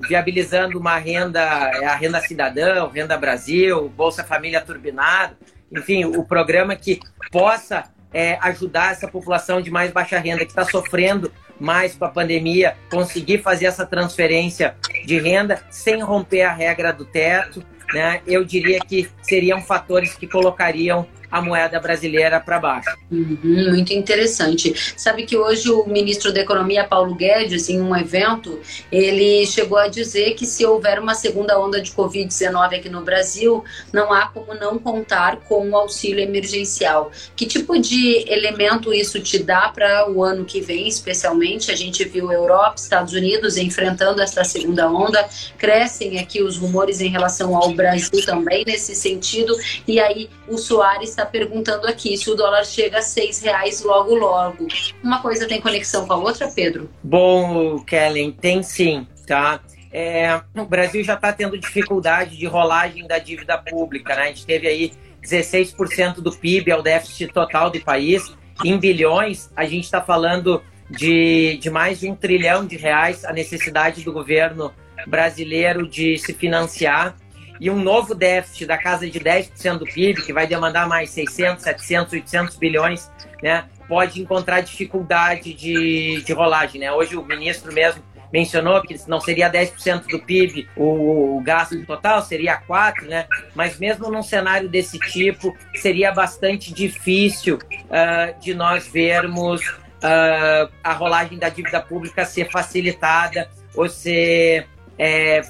viabilizando 0.09 0.79
uma 0.79 0.97
renda, 0.97 1.41
é 1.41 1.87
a 1.87 1.95
renda 1.95 2.21
cidadã, 2.21 2.89
renda 2.89 3.17
Brasil, 3.17 3.89
Bolsa 3.91 4.25
Família 4.25 4.61
turbinado, 4.61 5.37
enfim, 5.71 6.05
o 6.05 6.25
programa 6.25 6.77
que 6.77 7.01
possa 7.31 7.85
é, 8.13 8.39
ajudar 8.43 8.93
essa 8.93 9.09
população 9.09 9.61
de 9.61 9.71
mais 9.71 9.91
baixa 9.91 10.19
renda 10.19 10.45
que 10.45 10.51
está 10.51 10.65
sofrendo 10.65 11.33
mais 11.59 11.95
com 11.95 12.05
a 12.05 12.09
pandemia, 12.09 12.77
conseguir 12.91 13.39
fazer 13.39 13.67
essa 13.67 13.87
transferência 13.87 14.75
de 15.05 15.19
renda 15.19 15.63
sem 15.71 16.03
romper 16.03 16.43
a 16.43 16.53
regra 16.53 16.93
do 16.93 17.05
teto, 17.05 17.65
né? 17.95 18.21
Eu 18.27 18.45
diria 18.45 18.81
que 18.81 19.09
seriam 19.23 19.61
fatores 19.63 20.15
que 20.15 20.27
colocariam 20.27 21.07
a 21.33 21.41
moeda 21.41 21.81
brasileira 21.81 22.39
para 22.39 22.61
baixo. 22.61 22.95
Uhum, 23.11 23.39
muito 23.71 23.95
interessante. 23.95 24.95
Sabe 24.95 25.25
que 25.25 25.35
hoje 25.35 25.71
o 25.71 25.87
ministro 25.87 26.31
da 26.31 26.41
Economia, 26.41 26.85
Paulo 26.85 27.15
Guedes, 27.15 27.71
em 27.71 27.81
um 27.81 27.97
evento, 27.97 28.61
ele 28.93 29.47
chegou 29.47 29.79
a 29.79 29.89
dizer 29.89 30.35
que 30.35 30.45
se 30.45 30.67
houver 30.67 31.01
uma 31.01 31.15
segunda 31.15 31.59
onda 31.59 31.81
de 31.81 31.91
Covid-19 31.93 32.77
aqui 32.79 32.91
no 32.91 33.01
Brasil, 33.01 33.65
não 33.91 34.13
há 34.13 34.27
como 34.27 34.53
não 34.55 34.79
contar 34.79 35.37
com 35.49 35.71
o 35.71 35.77
auxílio 35.77 36.21
emergencial. 36.21 37.11
Que 37.35 37.47
tipo 37.47 37.79
de 37.79 38.31
elemento 38.31 38.93
isso 38.93 39.19
te 39.19 39.43
dá 39.43 39.71
para 39.71 40.11
o 40.11 40.23
ano 40.23 40.45
que 40.45 40.61
vem, 40.61 40.87
especialmente? 40.87 41.71
A 41.71 41.77
gente 41.77 42.05
viu 42.05 42.31
Europa, 42.31 42.75
Estados 42.77 43.15
Unidos 43.15 43.57
enfrentando 43.57 44.21
essa 44.21 44.45
segunda 44.45 44.91
onda, 44.91 45.27
crescem 45.57 46.19
aqui 46.19 46.43
os 46.43 46.59
rumores 46.59 47.01
em 47.01 47.09
relação 47.09 47.57
ao 47.57 47.73
Brasil 47.73 48.23
também 48.27 48.65
nesse 48.67 48.95
sentido, 48.95 49.57
e 49.89 49.99
aí 49.99 50.29
o 50.47 50.59
Soares 50.59 51.11
está 51.11 51.22
está 51.23 51.27
perguntando 51.27 51.87
aqui 51.87 52.17
se 52.17 52.31
o 52.31 52.35
dólar 52.35 52.65
chega 52.65 52.99
a 52.99 53.03
seis 53.03 53.41
reais 53.41 53.83
logo 53.83 54.15
logo. 54.15 54.67
Uma 55.03 55.23
coisa 55.23 55.47
tem 55.47 55.61
conexão 55.61 56.07
com 56.07 56.13
a 56.13 56.17
outra, 56.17 56.49
Pedro? 56.49 56.91
Bom, 57.03 57.79
Kellen, 57.81 58.33
tem 58.33 58.63
sim, 58.63 59.07
tá? 59.27 59.61
É, 59.93 60.41
o 60.57 60.65
Brasil 60.65 61.05
já 61.05 61.15
está 61.15 61.33
tendo 61.33 61.59
dificuldade 61.59 62.37
de 62.37 62.47
rolagem 62.47 63.07
da 63.07 63.19
dívida 63.19 63.59
pública, 63.59 64.15
né? 64.17 64.23
A 64.23 64.27
gente 64.27 64.47
teve 64.47 64.67
aí 64.67 64.93
16% 65.23 66.15
do 66.17 66.33
PIB, 66.33 66.71
é 66.71 66.77
o 66.77 66.83
déficit 66.83 67.33
total 67.33 67.71
do 67.71 67.81
país. 67.81 68.35
Em 68.65 68.79
bilhões, 68.79 69.51
a 69.55 69.65
gente 69.65 69.85
está 69.85 70.01
falando 70.01 70.63
de, 70.91 71.59
de 71.61 71.71
mais 71.71 72.01
de 72.01 72.11
um 72.11 72.15
trilhão 72.15 72.67
de 72.67 72.77
reais 72.77 73.25
a 73.25 73.33
necessidade 73.33 74.03
do 74.03 74.13
governo 74.13 74.73
brasileiro 75.07 75.87
de 75.87 76.17
se 76.19 76.33
financiar 76.33 77.17
e 77.63 77.71
um 77.71 77.81
novo 77.81 78.13
déficit 78.13 78.67
da 78.67 78.77
casa 78.77 79.09
de 79.09 79.21
10% 79.21 79.79
do 79.79 79.85
PIB, 79.85 80.23
que 80.23 80.33
vai 80.33 80.49
demandar 80.49 80.89
mais 80.89 81.11
600, 81.11 81.63
700, 81.63 82.13
800 82.15 82.57
bilhões, 82.57 83.09
né, 83.41 83.67
pode 83.87 84.21
encontrar 84.21 84.63
dificuldade 84.63 85.55
de, 85.55 86.21
de 86.23 86.33
rolagem. 86.33 86.81
Né? 86.81 86.91
Hoje 86.91 87.17
o 87.17 87.25
ministro 87.25 87.73
mesmo 87.73 88.03
mencionou 88.33 88.83
que 88.83 88.99
não 89.07 89.21
seria 89.21 89.49
10% 89.49 90.09
do 90.09 90.19
PIB 90.19 90.69
o, 90.75 91.37
o, 91.37 91.41
gasto 91.41 91.81
total, 91.87 92.21
seria 92.23 92.61
4%, 92.61 93.03
né? 93.03 93.29
mas 93.55 93.79
mesmo 93.79 94.11
num 94.11 94.25
cenário 94.25 94.69
desse 94.69 94.99
tipo, 94.99 95.57
seria 95.77 96.11
bastante 96.11 96.75
difícil 96.75 97.59
uh, 97.59 98.41
de 98.41 98.55
nós 98.55 98.89
vermos 98.89 99.61
uh, 99.69 100.69
a 100.83 100.93
rolagem 100.95 101.39
da 101.39 101.49
dívida 101.49 101.81
pública 101.81 102.25
ser 102.25 102.51
facilitada 102.51 103.49
ou 103.77 103.89
ser, 103.89 104.67
é, 104.99 105.43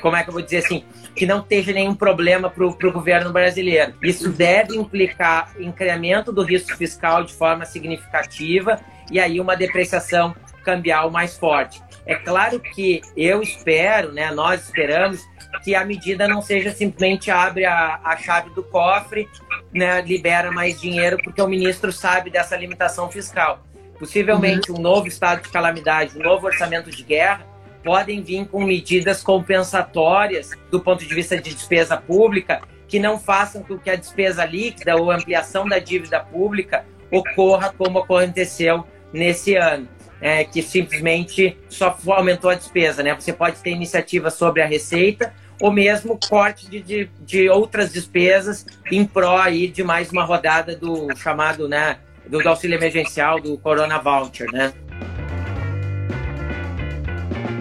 como 0.00 0.16
é 0.16 0.22
que 0.22 0.28
eu 0.28 0.32
vou 0.32 0.42
dizer 0.42 0.58
assim, 0.58 0.84
que 1.14 1.26
não 1.26 1.40
esteja 1.40 1.72
nenhum 1.72 1.94
problema 1.94 2.48
para 2.48 2.64
o 2.66 2.92
governo 2.92 3.32
brasileiro. 3.32 3.94
Isso 4.02 4.30
deve 4.30 4.76
implicar 4.76 5.52
incremento 5.58 6.32
do 6.32 6.42
risco 6.42 6.76
fiscal 6.76 7.24
de 7.24 7.34
forma 7.34 7.64
significativa 7.64 8.80
e 9.10 9.20
aí 9.20 9.40
uma 9.40 9.56
depreciação 9.56 10.34
cambial 10.64 11.10
mais 11.10 11.36
forte. 11.36 11.82
É 12.06 12.14
claro 12.14 12.58
que 12.58 13.00
eu 13.16 13.42
espero, 13.42 14.12
né, 14.12 14.30
nós 14.30 14.64
esperamos 14.64 15.20
que 15.62 15.74
a 15.74 15.84
medida 15.84 16.26
não 16.26 16.42
seja 16.42 16.72
simplesmente 16.72 17.30
abre 17.30 17.64
a, 17.64 18.00
a 18.02 18.16
chave 18.16 18.50
do 18.50 18.62
cofre, 18.62 19.28
né, 19.72 20.00
libera 20.00 20.50
mais 20.50 20.80
dinheiro, 20.80 21.18
porque 21.22 21.40
o 21.40 21.46
ministro 21.46 21.92
sabe 21.92 22.30
dessa 22.30 22.56
limitação 22.56 23.10
fiscal. 23.10 23.64
Possivelmente 23.98 24.72
uhum. 24.72 24.78
um 24.78 24.82
novo 24.82 25.06
estado 25.06 25.42
de 25.42 25.48
calamidade, 25.50 26.18
um 26.18 26.22
novo 26.22 26.46
orçamento 26.46 26.90
de 26.90 27.04
guerra, 27.04 27.46
podem 27.82 28.22
vir 28.22 28.46
com 28.46 28.64
medidas 28.64 29.22
compensatórias 29.22 30.50
do 30.70 30.80
ponto 30.80 31.04
de 31.04 31.14
vista 31.14 31.36
de 31.36 31.54
despesa 31.54 31.96
pública 31.96 32.62
que 32.88 32.98
não 32.98 33.18
façam 33.18 33.62
com 33.62 33.78
que 33.78 33.90
a 33.90 33.96
despesa 33.96 34.44
líquida 34.44 34.96
ou 34.96 35.10
ampliação 35.10 35.66
da 35.66 35.78
dívida 35.78 36.20
pública 36.20 36.84
ocorra 37.10 37.72
como 37.76 37.98
aconteceu 37.98 38.84
nesse 39.12 39.54
ano. 39.54 39.88
É, 40.20 40.44
que 40.44 40.62
simplesmente 40.62 41.58
só 41.68 41.98
aumentou 42.06 42.48
a 42.48 42.54
despesa, 42.54 43.02
né? 43.02 43.12
Você 43.12 43.32
pode 43.32 43.56
ter 43.56 43.70
iniciativas 43.70 44.34
sobre 44.34 44.62
a 44.62 44.66
receita 44.66 45.34
ou 45.62 45.72
mesmo 45.72 46.18
corte 46.28 46.68
de, 46.68 46.80
de, 46.80 47.10
de 47.20 47.48
outras 47.48 47.92
despesas 47.92 48.66
em 48.90 49.04
pró 49.04 49.38
aí 49.38 49.68
de 49.68 49.82
mais 49.82 50.10
uma 50.10 50.24
rodada 50.24 50.76
do 50.76 51.08
chamado, 51.16 51.68
né, 51.68 51.98
do, 52.26 52.38
do 52.38 52.48
auxílio 52.48 52.76
emergencial, 52.76 53.40
do 53.40 53.56
Corona 53.58 53.98
Voucher, 53.98 54.50
né? 54.52 54.72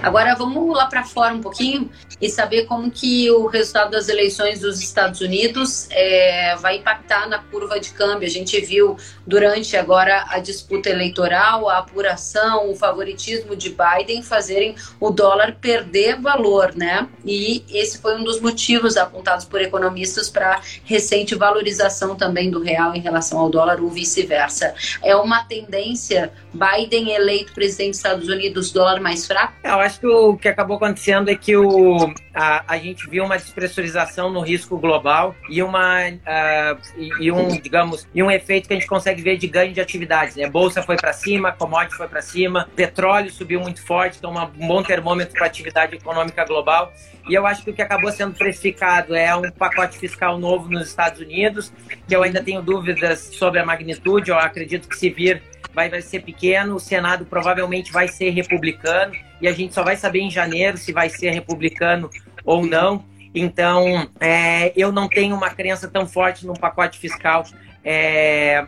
Agora 0.02 0.34
vamos 0.36 0.76
lá 0.76 0.88
para 0.88 1.04
fora 1.04 1.34
um 1.34 1.42
pouquinho 1.42 1.90
e 2.20 2.30
saber 2.30 2.66
como 2.66 2.90
que 2.90 3.30
o 3.32 3.48
resultado 3.48 3.92
das 3.92 4.10
eleições 4.10 4.60
dos 4.62 4.80
Estados 4.80 5.22
Unidos 5.22 5.88
é, 5.90 6.56
vai 6.58 6.78
impactar 6.78 7.28
na 7.28 7.40
curva 7.40 7.80
de 7.80 7.92
câmbio. 7.92 8.28
A 8.28 8.32
gente 8.32 8.60
viu 8.62 8.98
durante 9.26 9.76
agora 9.76 10.26
a 10.30 10.40
disputa 10.40 10.90
eleitoral, 10.90 11.70
a 11.70 11.80
apuração, 11.80 12.70
o 12.70 12.76
favoritismo 12.76 13.56
de 13.56 13.70
Biden 13.76 14.22
fazerem 14.24 14.76
o 15.00 15.10
dólar 15.10 15.56
perder 15.60 16.20
valor, 16.20 16.74
né? 16.76 17.08
E 17.26 17.64
esse 17.70 18.00
foi 18.00 18.16
um 18.16 18.24
dos 18.24 18.40
motivos 18.40 18.98
apontados 18.98 19.46
por 19.46 19.62
economistas 19.62 20.30
para 20.30 20.62
recente 20.84 21.36
valorização 21.36 22.16
também 22.16 22.52
do 22.52 22.62
real 22.62 22.96
em 22.96 23.00
relação 23.00 23.40
ao 23.40 23.50
dólar 23.50 23.82
ou 23.82 23.90
vice-versa. 23.90 24.74
É 25.04 25.16
uma 25.16 25.44
tendência 25.44 26.32
Biden 26.54 27.12
eleito 27.12 27.54
presidente 27.54 27.90
dos 27.90 27.98
Estados 27.98 28.28
Unidos, 28.28 28.72
dólar 28.72 29.00
mais 29.00 29.26
fraco? 29.26 29.54
Eu 29.64 29.80
acho 29.80 29.91
que 30.00 30.08
o 30.08 30.38
que 30.38 30.48
acabou 30.48 30.78
acontecendo 30.78 31.30
é 31.30 31.36
que 31.36 31.56
o, 31.56 32.14
a, 32.34 32.64
a 32.68 32.78
gente 32.78 33.10
viu 33.10 33.24
uma 33.24 33.38
despressurização 33.38 34.32
no 34.32 34.42
risco 34.42 34.78
global 34.78 35.36
e 35.50 35.62
uma 35.62 36.10
uh, 36.10 36.80
e, 36.98 37.26
e, 37.26 37.32
um 37.32 37.48
digamos 37.60 38.08
e 38.14 38.22
um 38.24 38.30
efeito 38.30 38.68
que 38.68 38.74
a 38.74 38.78
gente 38.78 38.88
consegue 38.88 39.22
ver 39.22 39.38
de 39.38 39.48
ganho 39.48 39.74
de 39.74 39.82
atividades. 39.82 40.36
Né? 40.36 40.50
Bolsa 40.50 40.82
foi 40.82 40.96
para 40.96 41.14
cima, 41.14 41.52
commodity 41.52 41.96
foi 41.96 42.08
para 42.08 42.22
cima, 42.22 42.70
petróleo 42.76 43.32
subiu 43.32 43.60
muito 43.60 43.86
forte, 43.86 44.18
então 44.18 44.32
uma, 44.32 44.46
um 44.46 44.68
bom 44.68 44.84
termômetro 44.84 45.34
para 45.34 45.46
atividade 45.48 45.96
econômica 45.96 46.46
global. 46.46 46.94
E 47.30 47.34
eu 47.34 47.46
acho 47.46 47.64
que 47.64 47.70
o 47.70 47.74
que 47.74 47.82
acabou 47.82 48.12
sendo 48.12 48.34
precificado 48.34 49.16
é 49.16 49.36
um 49.36 49.52
pacote 49.52 49.98
fiscal 49.98 50.40
novo 50.40 50.70
nos 50.70 50.88
Estados 50.88 51.20
Unidos, 51.20 51.72
que 52.08 52.16
eu 52.16 52.24
ainda 52.24 52.42
tenho 52.44 52.62
dúvidas 52.62 53.30
sobre 53.34 53.60
a 53.60 53.66
magnitude. 53.66 54.32
Eu 54.32 54.38
acredito 54.38 54.88
que 54.88 54.98
se 54.98 55.10
vir 55.10 55.42
vai, 55.74 55.90
vai 55.90 56.02
ser 56.02 56.22
pequeno, 56.22 56.76
o 56.76 56.80
Senado 56.80 57.26
provavelmente 57.26 57.92
vai 57.92 58.08
ser 58.08 58.30
republicano, 58.32 59.14
e 59.42 59.48
a 59.48 59.52
gente 59.54 59.74
só 59.74 59.84
vai 59.84 59.96
saber 59.96 60.20
em 60.20 60.30
janeiro 60.30 60.78
se 60.78 60.92
vai 60.92 61.10
ser 61.10 61.32
republicano 61.32 62.10
ou 62.46 62.66
não. 62.66 63.04
Então, 63.34 64.10
é, 64.20 64.74
eu 64.76 64.92
não 64.92 65.08
tenho 65.08 65.36
uma 65.36 65.50
crença 65.50 65.88
tão 65.88 66.06
forte 66.06 66.46
no 66.46 66.54
pacote 66.54 67.00
fiscal 67.00 67.46
é, 67.84 68.66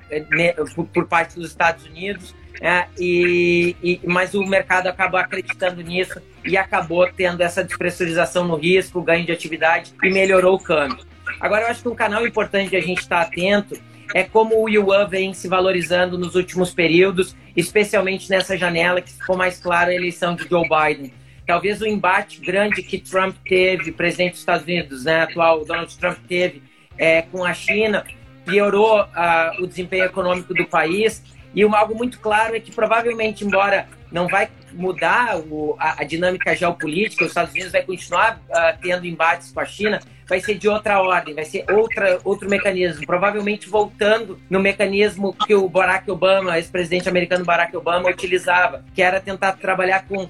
por, 0.73 0.85
por, 0.85 1.07
parte 1.07 1.35
dos 1.35 1.49
Estados 1.49 1.85
Unidos, 1.85 2.33
é, 2.61 2.85
e, 2.97 3.75
e, 3.83 3.99
mas 4.05 4.33
o 4.33 4.43
mercado 4.45 4.87
acabou 4.87 5.19
acreditando 5.19 5.81
nisso 5.81 6.21
e 6.45 6.55
acabou 6.55 7.07
tendo 7.11 7.41
essa 7.41 7.63
despressurização 7.63 8.47
no 8.47 8.55
risco, 8.55 9.01
ganho 9.01 9.25
de 9.25 9.31
atividade 9.31 9.93
e 10.01 10.09
melhorou 10.09 10.55
o 10.55 10.59
câmbio. 10.59 11.05
Agora, 11.39 11.63
eu 11.63 11.67
acho 11.67 11.81
que 11.81 11.89
um 11.89 11.95
canal 11.95 12.25
importante 12.25 12.69
de 12.69 12.77
a 12.77 12.81
gente 12.81 13.01
estar 13.01 13.21
atento 13.21 13.77
é 14.13 14.23
como 14.23 14.61
o 14.61 14.69
yuan 14.69 15.07
vem 15.07 15.33
se 15.33 15.47
valorizando 15.47 16.17
nos 16.17 16.35
últimos 16.35 16.71
períodos, 16.71 17.35
especialmente 17.55 18.29
nessa 18.29 18.55
janela 18.55 19.01
que 19.01 19.11
ficou 19.11 19.35
mais 19.35 19.59
clara 19.59 19.89
a 19.89 19.95
eleição 19.95 20.35
de 20.35 20.47
Joe 20.47 20.67
Biden. 20.69 21.11
Talvez 21.45 21.81
o 21.81 21.87
embate 21.87 22.39
grande 22.39 22.83
que 22.83 22.99
Trump 22.99 23.35
teve, 23.43 23.91
presidente 23.91 24.31
dos 24.31 24.39
Estados 24.39 24.63
Unidos, 24.63 25.03
né, 25.03 25.23
atual 25.23 25.65
Donald 25.65 25.97
Trump 25.97 26.17
teve 26.27 26.61
é, 26.97 27.23
com 27.23 27.43
a 27.43 27.53
China, 27.53 28.05
piorou 28.45 29.01
uh, 29.01 29.61
o 29.63 29.67
desempenho 29.67 30.05
econômico 30.05 30.53
do 30.53 30.65
país. 30.65 31.23
E 31.55 31.65
uma, 31.65 31.79
algo 31.79 31.95
muito 31.95 32.19
claro 32.19 32.55
é 32.55 32.59
que 32.59 32.71
provavelmente, 32.71 33.43
embora 33.45 33.87
não 34.11 34.27
vai 34.27 34.47
mudar 34.73 35.37
o, 35.37 35.75
a, 35.79 36.01
a, 36.01 36.03
dinâmica 36.03 36.55
geopolítica, 36.55 37.23
os 37.23 37.31
Estados 37.31 37.51
Unidos 37.53 37.71
vai 37.71 37.83
continuar 37.83 38.39
uh, 38.49 38.77
tendo 38.81 39.05
embates 39.05 39.51
com 39.51 39.59
a 39.59 39.65
China, 39.65 39.99
vai 40.27 40.39
ser 40.39 40.55
de 40.55 40.67
outra 40.67 41.01
ordem, 41.01 41.33
vai 41.33 41.45
ser 41.45 41.65
outra, 41.71 42.19
outro 42.23 42.49
mecanismo, 42.49 43.05
provavelmente 43.05 43.69
voltando 43.69 44.39
no 44.49 44.59
mecanismo 44.59 45.33
que 45.33 45.53
o 45.53 45.67
Barack 45.67 46.09
Obama, 46.09 46.57
ex-presidente 46.57 47.07
americano 47.09 47.45
Barack 47.45 47.75
Obama, 47.75 48.09
utilizava, 48.09 48.83
que 48.93 49.01
era 49.01 49.19
tentar 49.19 49.53
trabalhar 49.53 50.05
com, 50.07 50.23
uh, 50.23 50.29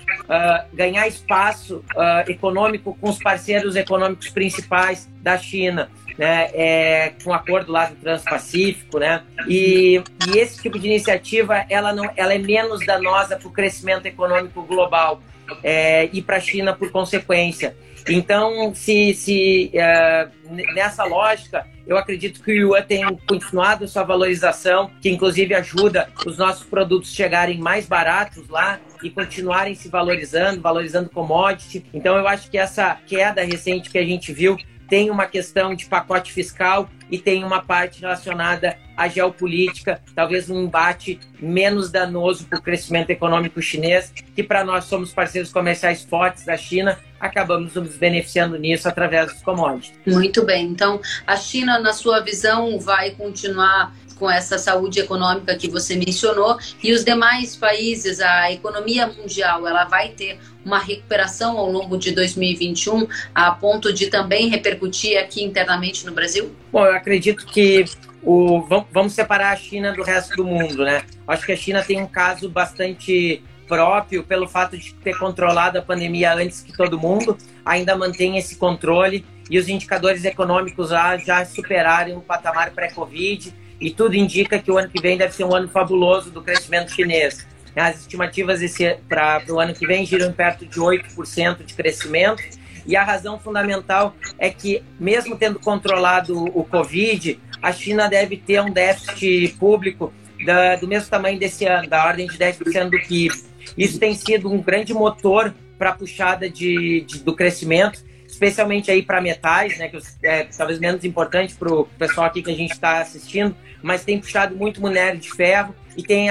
ganhar 0.73 1.07
espaço 1.07 1.83
uh, 1.95 2.29
econômico 2.29 2.97
com 3.00 3.09
os 3.09 3.17
parceiros 3.17 3.75
econômicos 3.75 4.29
principais 4.29 5.09
da 5.21 5.38
China 5.38 5.89
né, 6.17 6.50
é, 6.53 7.13
com 7.24 7.32
um 7.32 7.34
acordo 7.34 7.72
lá 7.72 7.86
do 7.86 7.96
Transpacífico, 7.96 9.00
né? 9.00 9.24
E, 9.48 10.01
e, 10.27 10.38
esse 10.38 10.62
tipo 10.62 10.77
de 10.77 10.88
iniciativa, 10.88 11.65
ela 11.70 11.93
não, 11.93 12.10
ela 12.15 12.34
é 12.34 12.38
menos 12.38 12.86
danosa 12.86 13.36
para 13.36 13.48
o 13.48 13.51
crescimento 13.51 14.05
econômico 14.05 14.62
global, 14.63 15.22
é, 15.63 16.10
ir 16.13 16.22
para 16.22 16.38
a 16.38 16.41
China 16.41 16.74
por 16.74 16.91
consequência. 16.91 17.75
Então, 18.10 18.74
se, 18.75 19.13
se 19.13 19.72
uh, 19.74 20.74
nessa 20.74 21.05
lógica, 21.05 21.65
eu 21.88 21.98
acredito 21.98 22.43
que 22.43 22.51
o 22.51 22.55
Yuan 22.55 22.82
tem 22.82 23.03
continuado 23.27 23.88
sua 23.88 24.03
valorização, 24.03 24.91
que 25.01 25.10
inclusive 25.10 25.53
ajuda 25.53 26.10
os 26.25 26.38
nossos 26.38 26.65
produtos 26.65 27.13
chegarem 27.13 27.60
mais 27.60 27.86
baratos 27.86 28.48
lá 28.50 28.79
e 29.01 29.10
continuarem 29.10 29.75
se 29.75 29.88
valorizando, 29.89 30.62
valorizando 30.62 31.10
commodity. 31.10 31.86
Então, 31.93 32.17
eu 32.17 32.27
acho 32.27 32.50
que 32.50 32.58
essa 32.58 32.98
queda 33.08 33.43
recente 33.43 33.89
que 33.89 33.98
a 33.98 34.05
gente 34.05 34.34
viu 34.34 34.58
tem 34.93 35.09
uma 35.09 35.25
questão 35.25 35.73
de 35.73 35.88
pacote 35.88 36.31
fiscal 36.31 36.88
e 37.09 37.17
tem 37.17 37.43
uma 37.43 37.63
parte 37.63 38.01
relacionada 38.01 38.77
à 38.95 39.07
geopolítica, 39.07 40.00
talvez 40.13 40.51
um 40.51 40.62
embate 40.62 41.19
menos 41.39 41.89
danoso 41.89 42.45
para 42.45 42.59
o 42.59 42.62
crescimento 42.62 43.09
econômico 43.09 43.59
chinês, 43.59 44.13
que 44.35 44.43
para 44.43 44.63
nós 44.63 44.83
somos 44.83 45.12
parceiros 45.12 45.51
comerciais 45.51 46.03
fortes 46.03 46.45
da 46.45 46.55
China, 46.55 47.00
acabamos 47.19 47.73
nos 47.73 47.97
beneficiando 47.97 48.55
nisso 48.55 48.88
através 48.88 49.33
dos 49.33 49.41
commodities. 49.41 49.97
Muito 50.05 50.45
bem. 50.45 50.67
Então, 50.67 51.01
a 51.25 51.35
China, 51.38 51.79
na 51.79 51.91
sua 51.91 52.19
visão, 52.19 52.79
vai 52.79 53.12
continuar 53.12 53.95
com 54.17 54.29
essa 54.29 54.58
saúde 54.58 55.00
econômica 55.00 55.55
que 55.55 55.70
você 55.70 55.96
mencionou 55.96 56.58
e 56.84 56.91
os 56.93 57.03
demais 57.03 57.55
países, 57.55 58.20
a 58.20 58.51
economia 58.51 59.08
mundial, 59.08 59.67
ela 59.67 59.86
vai 59.86 60.10
ter 60.10 60.39
uma 60.65 60.79
recuperação 60.79 61.58
ao 61.58 61.70
longo 61.70 61.98
de 61.98 62.12
2021 62.12 63.08
a 63.36 63.51
ponto 63.51 63.91
de 63.91 64.08
também 64.08 64.50
repercutir 64.50 65.17
aqui 65.20 65.43
internamente 65.43 66.05
no 66.05 66.13
Brasil? 66.13 66.55
Bom, 66.72 66.86
eu 66.86 66.96
acredito 66.96 67.46
que 67.46 67.86
o, 68.22 68.62
vamos 68.91 69.13
separar 69.13 69.51
a 69.51 69.55
China 69.55 69.91
do 69.91 70.03
resto 70.03 70.36
do 70.36 70.46
mundo, 70.46 70.84
né? 70.84 71.03
Acho 71.27 71.46
que 71.46 71.51
a 71.51 71.58
China 71.58 71.84
tem 71.84 72.01
um 72.01 72.08
caso 72.08 72.50
bastante 72.50 73.43
próprio 73.67 74.24
pelo 74.24 74.48
fato 74.48 74.77
de 74.77 74.93
ter 74.96 75.17
controlado 75.17 75.77
a 75.77 75.82
pandemia 75.82 76.34
antes 76.34 76.62
que 76.62 76.75
todo 76.75 77.00
mundo, 77.00 77.38
ainda 77.65 77.96
mantém 77.96 78.38
esse 78.38 78.55
controle 78.55 79.25
e 79.50 79.58
os 79.58 79.67
indicadores 79.67 80.24
econômicos 80.24 80.91
lá 80.91 81.17
já 81.17 81.43
superaram 81.46 82.17
o 82.17 82.22
patamar 82.22 82.72
pré-Covid 82.72 83.53
e 83.83 83.91
tudo 83.91 84.15
indica 84.15 84.57
que 84.57 84.71
o 84.71 84.77
ano 84.77 84.87
que 84.87 85.01
vem 85.01 85.17
deve 85.17 85.35
ser 85.35 85.43
um 85.43 85.53
ano 85.53 85.67
fabuloso 85.67 86.31
do 86.31 86.41
crescimento 86.41 86.93
chinês. 86.93 87.45
As 87.75 87.99
estimativas 87.99 88.61
para 89.09 89.43
o 89.49 89.59
ano 89.59 89.73
que 89.73 89.85
vem 89.85 90.05
giram 90.05 90.31
perto 90.31 90.65
de 90.65 90.79
8% 90.79 91.65
de 91.65 91.73
crescimento. 91.73 92.41
E 92.85 92.95
a 92.95 93.03
razão 93.03 93.37
fundamental 93.37 94.15
é 94.39 94.49
que, 94.49 94.81
mesmo 94.97 95.35
tendo 95.35 95.59
controlado 95.59 96.45
o 96.57 96.63
Covid, 96.63 97.37
a 97.61 97.73
China 97.73 98.07
deve 98.07 98.37
ter 98.37 98.61
um 98.61 98.71
déficit 98.71 99.49
público 99.59 100.13
da, 100.45 100.77
do 100.77 100.87
mesmo 100.87 101.09
tamanho 101.09 101.37
desse 101.37 101.65
ano, 101.65 101.89
da 101.89 102.05
ordem 102.05 102.25
de 102.27 102.37
10% 102.37 102.89
do 102.89 103.07
PIB. 103.07 103.35
Isso 103.77 103.99
tem 103.99 104.15
sido 104.15 104.49
um 104.49 104.61
grande 104.61 104.93
motor 104.93 105.53
para 105.77 105.89
a 105.89 105.93
puxada 105.93 106.49
de, 106.49 107.01
de, 107.01 107.19
do 107.19 107.35
crescimento 107.35 108.01
especialmente 108.33 108.89
aí 108.89 109.03
para 109.03 109.21
metais, 109.21 109.77
né, 109.77 109.87
que 109.87 109.97
é 110.23 110.43
talvez 110.45 110.79
menos 110.79 111.05
importante 111.05 111.53
para 111.55 111.71
o 111.71 111.85
pessoal 111.85 112.27
aqui 112.27 112.41
que 112.41 112.51
a 112.51 112.55
gente 112.55 112.71
está 112.71 112.99
assistindo, 112.99 113.55
mas 113.81 114.03
tem 114.03 114.19
puxado 114.19 114.55
muito 114.55 114.81
minério 114.81 115.19
de 115.19 115.29
ferro 115.31 115.75
e 115.95 116.01
tem 116.01 116.29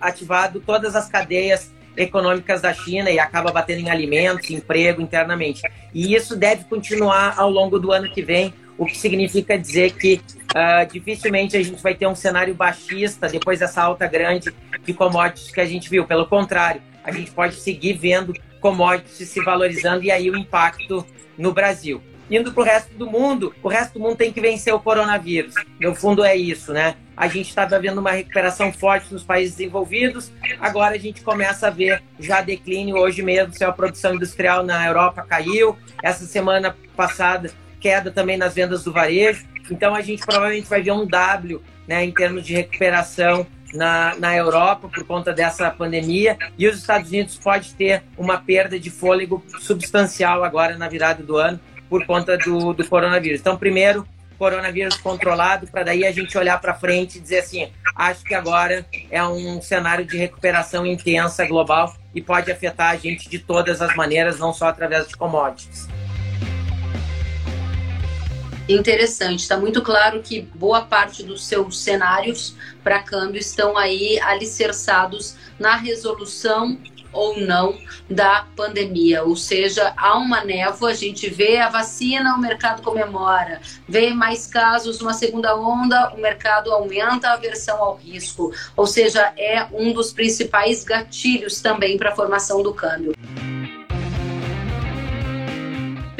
ativado 0.00 0.60
todas 0.60 0.96
as 0.96 1.08
cadeias 1.08 1.72
econômicas 1.96 2.60
da 2.60 2.74
China 2.74 3.10
e 3.10 3.18
acaba 3.18 3.52
batendo 3.52 3.80
em 3.80 3.90
alimentos, 3.90 4.50
emprego 4.50 5.00
internamente. 5.00 5.62
E 5.94 6.14
isso 6.14 6.36
deve 6.36 6.64
continuar 6.64 7.34
ao 7.38 7.50
longo 7.50 7.78
do 7.78 7.92
ano 7.92 8.10
que 8.10 8.22
vem, 8.22 8.52
o 8.76 8.86
que 8.86 8.96
significa 8.96 9.58
dizer 9.58 9.92
que 9.92 10.20
uh, 10.54 10.90
dificilmente 10.90 11.56
a 11.56 11.62
gente 11.62 11.82
vai 11.82 11.94
ter 11.94 12.06
um 12.06 12.14
cenário 12.14 12.54
baixista 12.54 13.28
depois 13.28 13.60
dessa 13.60 13.82
alta 13.82 14.06
grande 14.06 14.52
de 14.84 14.92
commodities 14.94 15.50
que 15.50 15.60
a 15.60 15.66
gente 15.66 15.88
viu. 15.90 16.06
Pelo 16.06 16.26
contrário, 16.26 16.80
a 17.04 17.12
gente 17.12 17.30
pode 17.30 17.56
seguir 17.56 17.92
vendo 17.94 18.34
commodities 18.60 19.28
se 19.28 19.42
valorizando 19.42 20.04
e 20.04 20.10
aí 20.10 20.30
o 20.30 20.36
impacto 20.36 21.04
no 21.40 21.52
Brasil. 21.52 22.02
Indo 22.30 22.52
para 22.52 22.60
o 22.60 22.64
resto 22.64 22.94
do 22.94 23.10
mundo, 23.10 23.52
o 23.60 23.68
resto 23.68 23.94
do 23.94 24.00
mundo 24.00 24.14
tem 24.14 24.32
que 24.32 24.40
vencer 24.40 24.72
o 24.72 24.78
coronavírus. 24.78 25.52
No 25.80 25.96
fundo 25.96 26.22
é 26.22 26.36
isso, 26.36 26.72
né? 26.72 26.94
A 27.16 27.26
gente 27.26 27.48
estava 27.48 27.76
vendo 27.80 27.98
uma 27.98 28.12
recuperação 28.12 28.72
forte 28.72 29.12
nos 29.12 29.24
países 29.24 29.56
desenvolvidos, 29.56 30.30
agora 30.60 30.94
a 30.94 30.98
gente 30.98 31.22
começa 31.22 31.66
a 31.66 31.70
ver 31.70 32.00
já 32.20 32.40
declínio. 32.40 32.96
Hoje 32.96 33.20
mesmo, 33.20 33.52
a 33.60 33.72
produção 33.72 34.14
industrial 34.14 34.62
na 34.62 34.86
Europa 34.86 35.26
caiu. 35.28 35.76
Essa 36.02 36.24
semana 36.24 36.76
passada, 36.94 37.50
queda 37.80 38.12
também 38.12 38.36
nas 38.36 38.54
vendas 38.54 38.84
do 38.84 38.92
varejo. 38.92 39.44
Então 39.68 39.94
a 39.94 40.00
gente 40.00 40.24
provavelmente 40.24 40.68
vai 40.68 40.82
ver 40.82 40.92
um 40.92 41.06
W 41.06 41.60
né, 41.88 42.04
em 42.04 42.12
termos 42.12 42.46
de 42.46 42.54
recuperação 42.54 43.44
na, 43.72 44.14
na 44.16 44.36
Europa 44.36 44.88
por 44.88 45.04
conta 45.04 45.32
dessa 45.32 45.70
pandemia 45.70 46.36
e 46.58 46.66
os 46.66 46.78
Estados 46.78 47.08
Unidos 47.08 47.36
pode 47.36 47.74
ter 47.74 48.02
uma 48.16 48.38
perda 48.38 48.78
de 48.78 48.90
fôlego 48.90 49.44
substancial 49.60 50.44
agora 50.44 50.76
na 50.76 50.88
virada 50.88 51.22
do 51.22 51.36
ano 51.36 51.60
por 51.88 52.06
conta 52.06 52.38
do, 52.38 52.72
do 52.72 52.86
coronavírus. 52.86 53.40
Então, 53.40 53.56
primeiro, 53.56 54.06
coronavírus 54.38 54.96
controlado, 54.96 55.66
para 55.66 55.82
daí 55.82 56.06
a 56.06 56.12
gente 56.12 56.38
olhar 56.38 56.58
para 56.58 56.72
frente 56.72 57.18
e 57.18 57.20
dizer 57.20 57.40
assim: 57.40 57.70
acho 57.94 58.24
que 58.24 58.34
agora 58.34 58.86
é 59.10 59.22
um 59.22 59.60
cenário 59.60 60.06
de 60.06 60.16
recuperação 60.16 60.86
intensa 60.86 61.46
global 61.46 61.94
e 62.14 62.22
pode 62.22 62.50
afetar 62.50 62.90
a 62.90 62.96
gente 62.96 63.28
de 63.28 63.38
todas 63.38 63.82
as 63.82 63.94
maneiras, 63.94 64.38
não 64.38 64.54
só 64.54 64.68
através 64.68 65.06
de 65.08 65.16
commodities. 65.16 65.86
Interessante, 68.72 69.40
está 69.40 69.56
muito 69.56 69.82
claro 69.82 70.22
que 70.22 70.42
boa 70.42 70.82
parte 70.82 71.24
dos 71.24 71.44
seus 71.44 71.80
cenários 71.80 72.54
para 72.84 73.02
câmbio 73.02 73.40
estão 73.40 73.76
aí 73.76 74.20
alicerçados 74.20 75.34
na 75.58 75.74
resolução 75.74 76.78
ou 77.12 77.40
não 77.40 77.76
da 78.08 78.46
pandemia, 78.54 79.24
ou 79.24 79.34
seja, 79.34 79.92
há 79.96 80.16
uma 80.16 80.44
névoa, 80.44 80.90
a 80.90 80.94
gente 80.94 81.28
vê 81.28 81.58
a 81.58 81.68
vacina, 81.68 82.36
o 82.36 82.40
mercado 82.40 82.82
comemora, 82.82 83.60
vê 83.88 84.10
mais 84.10 84.46
casos, 84.46 85.00
uma 85.00 85.12
segunda 85.12 85.56
onda, 85.56 86.12
o 86.14 86.20
mercado 86.20 86.72
aumenta 86.72 87.28
a 87.28 87.32
aversão 87.32 87.82
ao 87.82 87.96
risco, 87.96 88.52
ou 88.76 88.86
seja, 88.86 89.32
é 89.36 89.66
um 89.72 89.92
dos 89.92 90.12
principais 90.12 90.84
gatilhos 90.84 91.60
também 91.60 91.98
para 91.98 92.10
a 92.10 92.14
formação 92.14 92.62
do 92.62 92.72
câmbio. 92.72 93.12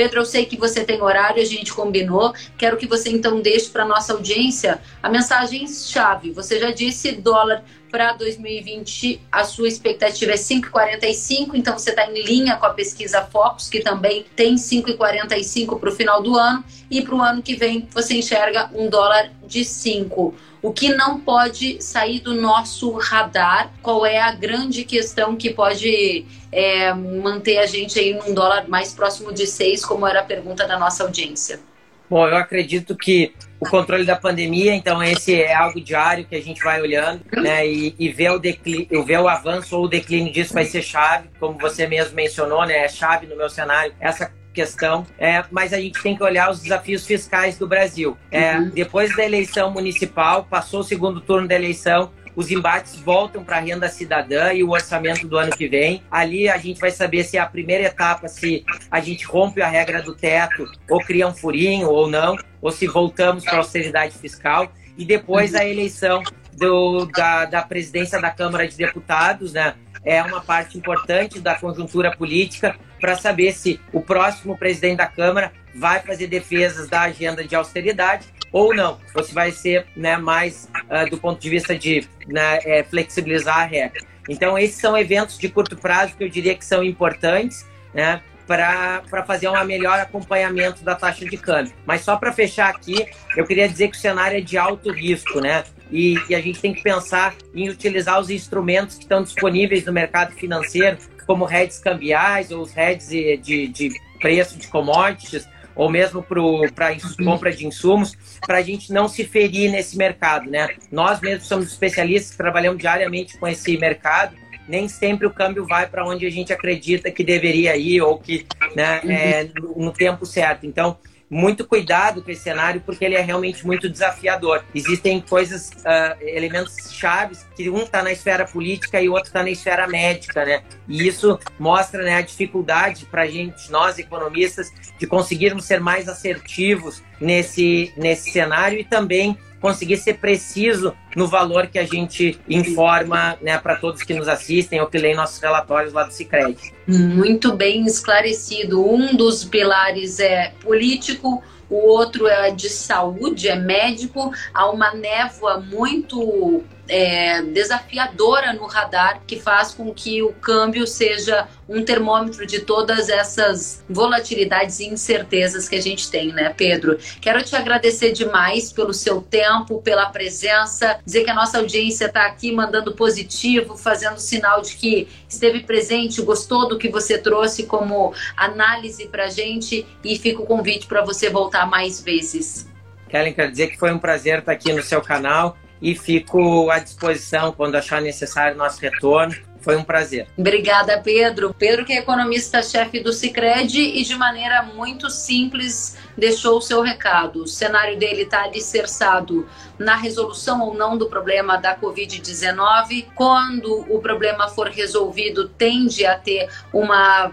Pedro, 0.01 0.21
eu 0.21 0.25
sei 0.25 0.47
que 0.47 0.57
você 0.57 0.83
tem 0.83 1.03
horário, 1.03 1.43
a 1.43 1.45
gente 1.45 1.75
combinou. 1.75 2.33
Quero 2.57 2.79
que 2.79 2.87
você 2.87 3.11
então 3.11 3.39
deixe 3.43 3.69
para 3.69 3.85
nossa 3.85 4.15
audiência 4.15 4.81
a 5.03 5.11
mensagem 5.11 5.69
chave. 5.69 6.31
Você 6.31 6.59
já 6.59 6.71
disse 6.71 7.13
dólar 7.13 7.63
para 7.91 8.15
2020 8.15 9.21
a 9.31 9.45
sua 9.45 9.69
expectativa 9.69 10.33
é 10.33 10.37
5,45, 10.37 11.51
então 11.53 11.79
você 11.79 11.91
está 11.91 12.07
em 12.07 12.23
linha 12.23 12.57
com 12.57 12.65
a 12.65 12.71
pesquisa 12.71 13.21
Focus, 13.23 13.69
que 13.69 13.81
também 13.81 14.25
tem 14.35 14.55
5,45 14.55 15.79
para 15.79 15.91
o 15.91 15.93
final 15.93 16.23
do 16.23 16.35
ano, 16.35 16.65
e 16.91 17.03
para 17.03 17.15
o 17.15 17.21
ano 17.21 17.43
que 17.43 17.55
vem 17.55 17.87
você 17.93 18.15
enxerga 18.15 18.71
um 18.73 18.89
dólar 18.89 19.31
de 19.47 19.65
5. 19.67 20.35
O 20.63 20.73
que 20.73 20.95
não 20.95 21.21
pode 21.21 21.83
sair 21.83 22.21
do 22.21 22.35
nosso 22.35 22.91
radar? 22.93 23.73
Qual 23.83 24.07
é 24.07 24.19
a 24.19 24.33
grande 24.33 24.85
questão 24.85 25.37
que 25.37 25.51
pode 25.51 26.27
é, 26.53 26.93
manter 26.95 27.59
a 27.59 27.67
gente 27.67 27.99
aí 27.99 28.15
num 28.15 28.35
dólar 28.35 28.69
mais 28.69 28.93
próximo 28.93 29.33
de 29.33 29.47
6, 29.47 29.85
como 29.85 30.07
era 30.07 30.21
a 30.21 30.25
pergunta 30.25 30.67
da 30.67 30.79
nossa 30.79 31.05
audiência? 31.05 31.61
Bom, 32.09 32.27
eu 32.27 32.37
acredito 32.37 32.97
que 32.97 33.33
o 33.61 33.69
controle 33.69 34.05
da 34.05 34.17
pandemia, 34.17 34.75
então 34.75 35.01
esse 35.01 35.41
é 35.41 35.55
algo 35.55 35.81
diário 35.81 36.25
que 36.25 36.35
a 36.35 36.43
gente 36.43 36.61
vai 36.61 36.81
olhando, 36.81 37.23
né? 37.37 37.65
E, 37.65 37.95
e 37.97 38.09
ver, 38.09 38.31
o 38.31 38.39
declínio, 38.39 39.05
ver 39.05 39.21
o 39.21 39.29
avanço 39.29 39.77
ou 39.77 39.85
o 39.85 39.89
declínio 39.89 40.33
disso 40.33 40.53
vai 40.53 40.65
ser 40.65 40.83
chave, 40.83 41.29
como 41.39 41.57
você 41.57 41.87
mesmo 41.87 42.17
mencionou, 42.17 42.67
né? 42.67 42.79
É 42.79 42.89
chave 42.89 43.29
no 43.29 43.37
meu 43.37 43.49
cenário. 43.49 43.95
Essa 44.01 44.33
questão, 44.53 45.07
é, 45.19 45.45
mas 45.53 45.73
a 45.73 45.81
gente 45.81 46.03
tem 46.03 46.17
que 46.17 46.23
olhar 46.25 46.51
os 46.51 46.61
desafios 46.61 47.07
fiscais 47.07 47.57
do 47.57 47.69
Brasil. 47.69 48.17
É, 48.31 48.57
uhum. 48.57 48.71
Depois 48.71 49.15
da 49.15 49.25
eleição 49.25 49.71
municipal, 49.71 50.45
passou 50.51 50.81
o 50.81 50.85
segundo 50.85 51.21
turno 51.21 51.47
da 51.47 51.55
eleição, 51.55 52.11
os 52.35 52.51
embates 52.51 52.97
voltam 52.97 53.45
para 53.45 53.57
a 53.57 53.61
renda 53.61 53.89
cidadã 53.89 54.53
e 54.53 54.63
o 54.63 54.71
orçamento 54.71 55.27
do 55.27 55.37
ano 55.37 55.57
que 55.57 55.69
vem. 55.69 56.03
Ali 56.11 56.49
a 56.49 56.57
gente 56.57 56.81
vai 56.81 56.91
saber 56.91 57.25
se 57.25 57.37
é 57.37 57.41
a 57.41 57.47
primeira 57.47 57.85
etapa, 57.85 58.29
se 58.29 58.65
a 58.91 59.01
gente 59.01 59.25
rompe 59.25 59.61
a 59.61 59.69
regra 59.69 60.03
do 60.03 60.15
teto 60.15 60.65
ou 60.89 61.01
cria 61.01 61.27
um 61.27 61.35
furinho 61.35 61.89
ou 61.89 62.09
não, 62.09 62.37
ou 62.61 62.71
se 62.71 62.87
voltamos 62.87 63.45
para 63.45 63.55
a 63.55 63.59
austeridade 63.59 64.17
fiscal. 64.19 64.73
E 64.97 65.05
depois 65.05 65.55
a 65.55 65.65
eleição 65.65 66.23
do, 66.53 67.07
da, 67.07 67.47
da 67.47 67.63
presidência 67.63 68.21
da 68.21 68.31
Câmara 68.31 68.69
de 68.69 68.77
Deputados, 68.77 69.53
né? 69.53 69.75
É 70.03 70.23
uma 70.23 70.41
parte 70.41 70.79
importante 70.79 71.41
da 71.41 71.55
conjuntura 71.55 72.17
política 72.17 72.75
para 72.99 73.17
saber 73.17 73.53
se 73.53 73.79
o 73.93 74.01
próximo 74.01 74.57
presidente 74.57 74.97
da 74.97 75.07
Câmara 75.07 75.53
vai 75.75 76.01
fazer 76.01 76.27
defesas 76.27 76.89
da 76.89 77.03
agenda 77.03 77.45
de 77.45 77.55
austeridade 77.55 78.27
ou 78.53 78.75
não. 78.75 78.99
Se 79.25 79.35
vai 79.35 79.53
ser 79.53 79.87
né, 79.97 80.17
mais 80.17 80.69
uh, 80.91 81.09
do 81.09 81.19
ponto 81.19 81.41
de 81.41 81.49
vista 81.49 81.77
de 81.77 82.09
né, 82.27 82.59
é, 82.65 82.83
flexibilizar 82.83 83.59
a 83.59 83.65
regra. 83.65 84.01
Então, 84.29 84.59
esses 84.59 84.77
são 84.77 84.97
eventos 84.97 85.39
de 85.39 85.49
curto 85.49 85.77
prazo 85.77 86.15
que 86.17 86.25
eu 86.25 86.29
diria 86.29 86.55
que 86.55 86.65
são 86.65 86.85
importantes, 86.85 87.67
né? 87.93 88.23
para 88.47 89.25
fazer 89.25 89.49
um 89.49 89.65
melhor 89.65 90.01
acompanhamento 90.01 90.83
da 90.83 90.97
taxa 90.97 91.25
de 91.25 91.37
câmbio. 91.37 91.73
Mas 91.87 92.01
só 92.01 92.17
para 92.17 92.33
fechar 92.33 92.69
aqui, 92.69 93.07
eu 93.37 93.47
queria 93.47 93.69
dizer 93.69 93.89
que 93.89 93.97
o 93.97 94.01
cenário 94.01 94.39
é 94.39 94.41
de 94.41 94.59
alto 94.59 94.91
risco, 94.91 95.41
né? 95.41 95.63
E, 95.89 96.17
e, 96.29 96.35
a 96.35 96.41
gente 96.41 96.61
tem 96.61 96.75
que 96.75 96.83
pensar 96.83 97.35
em 97.55 97.69
utilizar 97.69 98.19
os 98.19 98.29
instrumentos 98.29 98.97
que 98.97 99.03
estão 99.03 99.23
disponíveis 99.23 99.85
no 99.85 99.93
mercado 99.93 100.33
financeiro, 100.33 100.99
como 101.27 101.49
hedges 101.49 101.79
cambiais 101.79 102.51
ou 102.51 102.63
os 102.63 102.77
hedges 102.77 103.09
de, 103.41 103.69
de 103.69 103.91
preço 104.21 104.59
de 104.59 104.67
commodities, 104.67 105.49
ou 105.75 105.91
mesmo 105.91 106.23
para 106.23 106.97
compra 107.25 107.53
de 107.53 107.67
insumos, 107.67 108.17
para 108.47 108.59
a 108.59 108.63
gente 108.63 108.93
não 108.93 109.09
se 109.09 109.25
ferir 109.25 109.71
nesse 109.71 109.97
mercado. 109.97 110.51
Né? 110.51 110.69
Nós 110.91 111.21
mesmos 111.21 111.47
somos 111.47 111.67
especialistas, 111.67 112.37
trabalhamos 112.37 112.79
diariamente 112.79 113.39
com 113.39 113.47
esse 113.47 113.77
mercado, 113.77 114.35
nem 114.69 114.89
sempre 114.89 115.27
o 115.27 115.31
câmbio 115.31 115.67
vai 115.67 115.87
para 115.87 116.07
onde 116.07 116.25
a 116.27 116.31
gente 116.31 116.53
acredita 116.53 117.11
que 117.11 117.25
deveria 117.25 117.77
ir 117.77 118.01
ou 118.01 118.19
que 118.19 118.47
né, 118.77 119.01
é, 119.05 119.49
no 119.77 119.93
tempo 119.93 120.25
certo. 120.25 120.65
Então, 120.65 120.97
muito 121.31 121.65
cuidado 121.65 122.23
com 122.23 122.31
esse 122.31 122.43
cenário 122.43 122.83
porque 122.85 123.05
ele 123.05 123.15
é 123.15 123.21
realmente 123.21 123.65
muito 123.65 123.89
desafiador. 123.89 124.65
Existem 124.75 125.21
coisas, 125.21 125.71
uh, 125.71 126.21
elementos 126.21 126.93
chaves 126.93 127.47
que 127.55 127.71
um 127.71 127.83
está 127.83 128.03
na 128.03 128.11
esfera 128.11 128.45
política 128.45 129.01
e 129.01 129.09
o 129.09 129.13
outro 129.13 129.29
está 129.29 129.43
na 129.43 129.51
esfera 129.51 129.87
médica, 129.87 130.45
né? 130.45 130.63
E 130.89 131.07
isso 131.07 131.39
mostra 131.59 132.03
né, 132.03 132.17
a 132.17 132.21
dificuldade 132.21 133.07
para 133.07 133.23
a 133.23 133.27
gente, 133.27 133.71
nós 133.71 133.99
economistas, 133.99 134.73
de 134.99 135.07
conseguirmos 135.07 135.65
ser 135.65 135.81
mais 135.81 136.09
assertivos 136.09 137.03
nesse, 137.21 137.93
nesse 137.97 138.33
cenário 138.33 138.79
e 138.79 138.85
também 138.85 139.39
conseguir 139.61 139.99
ser 139.99 140.15
preciso 140.15 140.95
no 141.15 141.27
valor 141.27 141.67
que 141.67 141.79
a 141.79 141.85
gente 141.85 142.41
informa 142.49 143.37
né, 143.43 143.59
para 143.59 143.77
todos 143.77 144.03
que 144.03 144.15
nos 144.15 144.29
assistem 144.29 144.81
ou 144.81 144.87
que 144.87 144.99
leem 144.99 145.15
nossos 145.15 145.39
relatórios 145.39 145.93
lá 145.93 146.05
do 146.05 146.13
Cicred. 146.13 146.57
Muito 146.87 147.55
bem 147.55 147.85
esclarecido. 147.85 148.85
Um 148.85 149.15
dos 149.15 149.45
pilares 149.45 150.19
é 150.19 150.53
político, 150.61 151.43
o 151.69 151.77
outro 151.77 152.27
é 152.27 152.51
de 152.51 152.69
saúde, 152.69 153.49
é 153.49 153.57
médico. 153.57 154.33
Há 154.53 154.71
uma 154.71 154.93
névoa 154.95 155.61
muito 155.61 156.65
é, 156.91 157.41
desafiadora 157.43 158.53
no 158.53 158.67
radar 158.67 159.23
que 159.25 159.39
faz 159.39 159.73
com 159.73 159.95
que 159.95 160.21
o 160.23 160.33
câmbio 160.33 160.89
seja 160.89 161.47
um 161.69 161.85
termômetro 161.85 162.45
de 162.45 162.61
todas 162.61 163.09
essas 163.09 163.85
volatilidades 163.89 164.81
e 164.81 164.89
incertezas 164.89 165.69
que 165.69 165.77
a 165.77 165.81
gente 165.81 166.11
tem, 166.11 166.33
né, 166.33 166.53
Pedro? 166.55 166.99
Quero 167.21 167.45
te 167.45 167.55
agradecer 167.55 168.11
demais 168.11 168.73
pelo 168.73 168.93
seu 168.93 169.23
tempo, 169.23 169.81
pela 169.81 170.07
presença, 170.07 170.99
dizer 171.07 171.23
que 171.23 171.31
a 171.31 171.35
nossa 171.35 171.59
audiência 171.59 172.07
está 172.07 172.27
aqui 172.27 172.51
mandando 172.51 172.93
positivo, 172.93 173.77
fazendo 173.77 174.19
sinal 174.19 174.61
de 174.61 174.75
que 174.75 175.07
esteve 175.29 175.61
presente, 175.61 176.21
gostou 176.23 176.69
do 176.69 176.77
que 176.77 176.89
você 176.89 177.17
trouxe 177.17 177.63
como 177.67 178.13
análise 178.37 179.07
para 179.07 179.29
gente 179.29 179.87
e 180.03 180.19
fica 180.19 180.43
o 180.43 180.47
convite 180.47 180.89
para 180.89 181.05
você 181.05 181.31
voltar 181.31 181.67
mais 181.67 182.01
vezes. 182.03 182.69
Kellen, 183.09 183.33
quero 183.33 183.51
dizer 183.53 183.69
que 183.69 183.79
foi 183.79 183.93
um 183.93 183.99
prazer 183.99 184.41
estar 184.41 184.53
aqui 184.53 184.73
no 184.73 184.83
seu 184.83 185.01
canal 185.01 185.57
e 185.81 185.95
fico 185.95 186.71
à 186.71 186.79
disposição 186.79 187.53
quando 187.53 187.77
achar 187.77 188.01
necessário 188.01 188.57
nosso 188.57 188.81
retorno. 188.81 189.35
Foi 189.61 189.77
um 189.77 189.85
prazer. 189.85 190.27
Obrigada, 190.39 190.99
Pedro. 191.01 191.55
Pedro, 191.57 191.85
que 191.85 191.93
é 191.93 191.99
economista-chefe 191.99 193.01
do 193.01 193.13
Cicred 193.13 193.79
e 193.79 194.03
de 194.03 194.17
maneira 194.17 194.63
muito 194.63 195.11
simples 195.11 195.99
deixou 196.17 196.59
o 196.59 196.63
seu 196.63 196.81
recado. 196.81 197.43
O 197.43 197.47
cenário 197.47 197.99
dele 197.99 198.23
está 198.23 198.45
alicerçado 198.45 199.47
na 199.79 199.97
resolução 199.97 200.63
ou 200.63 200.75
não 200.75 200.97
do 200.97 201.09
problema 201.09 201.59
da 201.59 201.79
Covid-19. 201.79 203.09
Quando 203.15 203.87
o 203.93 204.01
problema 204.01 204.49
for 204.49 204.69
resolvido, 204.69 205.49
tende 205.49 206.07
a 206.07 206.19
ter 206.19 206.49
uma 206.73 207.31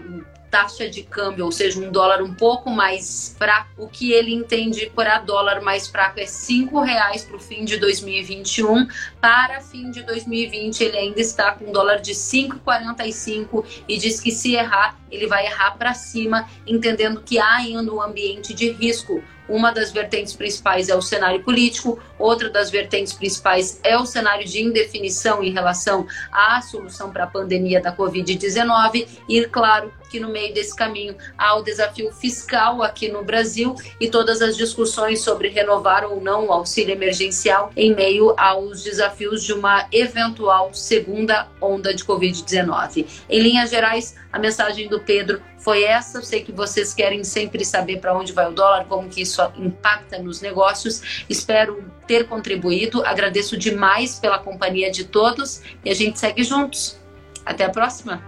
taxa 0.50 0.88
de 0.88 1.02
câmbio, 1.02 1.44
ou 1.44 1.52
seja, 1.52 1.80
um 1.80 1.90
dólar 1.90 2.22
um 2.22 2.34
pouco 2.34 2.70
mais 2.70 3.34
fraco, 3.38 3.70
o 3.76 3.88
que 3.88 4.12
ele 4.12 4.34
entende 4.34 4.90
por 4.94 5.06
a 5.06 5.18
dólar 5.18 5.60
mais 5.60 5.88
fraco 5.88 6.18
é 6.20 6.26
cinco 6.26 6.80
reais 6.80 7.24
para 7.24 7.36
o 7.36 7.40
fim 7.40 7.64
de 7.64 7.76
2021. 7.76 8.88
Para 9.20 9.60
fim 9.60 9.90
de 9.90 10.02
2020, 10.02 10.82
ele 10.82 10.96
ainda 10.96 11.20
está 11.20 11.52
com 11.52 11.66
um 11.66 11.72
dólar 11.72 12.00
de 12.00 12.12
5,45 12.12 13.64
e 13.88 13.98
diz 13.98 14.20
que 14.20 14.30
se 14.30 14.54
errar, 14.54 14.98
ele 15.10 15.26
vai 15.26 15.46
errar 15.46 15.72
para 15.72 15.94
cima, 15.94 16.48
entendendo 16.66 17.22
que 17.22 17.38
há 17.38 17.56
ainda 17.56 17.92
um 17.92 18.00
ambiente 18.00 18.54
de 18.54 18.70
risco 18.70 19.22
uma 19.48 19.70
das 19.70 19.90
vertentes 19.90 20.34
principais 20.34 20.88
é 20.88 20.94
o 20.94 21.02
cenário 21.02 21.42
político, 21.42 21.98
outra 22.18 22.50
das 22.50 22.70
vertentes 22.70 23.12
principais 23.12 23.80
é 23.82 23.96
o 23.96 24.04
cenário 24.04 24.46
de 24.46 24.62
indefinição 24.62 25.42
em 25.42 25.52
relação 25.52 26.06
à 26.30 26.60
solução 26.60 27.10
para 27.10 27.24
a 27.24 27.26
pandemia 27.26 27.80
da 27.80 27.94
Covid-19 27.94 29.06
e, 29.28 29.44
claro, 29.46 29.92
que 30.10 30.18
no 30.18 30.28
meio 30.28 30.52
desse 30.52 30.74
caminho 30.74 31.16
há 31.36 31.54
o 31.56 31.62
desafio 31.62 32.10
fiscal 32.12 32.82
aqui 32.82 33.08
no 33.08 33.22
Brasil 33.22 33.74
e 34.00 34.08
todas 34.08 34.40
as 34.40 34.56
discussões 34.56 35.20
sobre 35.20 35.48
renovar 35.48 36.04
ou 36.04 36.20
não 36.20 36.46
o 36.46 36.52
auxílio 36.52 36.92
emergencial 36.92 37.70
em 37.76 37.94
meio 37.94 38.34
aos 38.38 38.82
desafios 38.82 39.44
de 39.44 39.52
uma 39.52 39.86
eventual 39.92 40.72
segunda 40.72 41.48
onda 41.60 41.94
de 41.94 42.04
Covid-19. 42.04 43.06
Em 43.28 43.40
linhas 43.40 43.70
gerais, 43.70 44.16
a 44.32 44.38
mensagem 44.38 44.88
do 44.88 45.00
Pedro 45.00 45.42
foi 45.58 45.82
essa. 45.82 46.18
Eu 46.18 46.22
sei 46.22 46.42
que 46.42 46.52
vocês 46.52 46.94
querem 46.94 47.24
sempre 47.24 47.64
saber 47.64 47.98
para 47.98 48.16
onde 48.16 48.32
vai 48.32 48.48
o 48.48 48.52
dólar, 48.52 48.86
como 48.86 49.08
que 49.08 49.20
isso 49.38 49.52
impacta 49.56 50.18
nos 50.18 50.40
negócios. 50.40 51.24
Espero 51.28 51.84
ter 52.06 52.26
contribuído. 52.26 53.04
Agradeço 53.04 53.56
demais 53.56 54.18
pela 54.18 54.38
companhia 54.38 54.90
de 54.90 55.04
todos 55.04 55.62
e 55.84 55.90
a 55.90 55.94
gente 55.94 56.18
segue 56.18 56.42
juntos. 56.42 56.98
Até 57.44 57.64
a 57.64 57.70
próxima. 57.70 58.22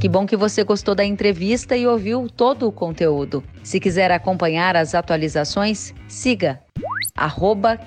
Que 0.00 0.08
bom 0.08 0.26
que 0.26 0.36
você 0.36 0.64
gostou 0.64 0.96
da 0.96 1.04
entrevista 1.04 1.76
e 1.76 1.86
ouviu 1.86 2.28
todo 2.28 2.66
o 2.66 2.72
conteúdo. 2.72 3.44
Se 3.62 3.78
quiser 3.78 4.10
acompanhar 4.10 4.74
as 4.74 4.96
atualizações, 4.96 5.94
siga 6.08 6.60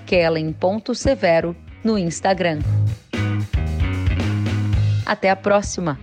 kellen.severo 0.05 1.53
no 1.85 1.99
Instagram. 1.99 2.59
Até 5.05 5.29
a 5.29 5.35
próxima! 5.35 5.99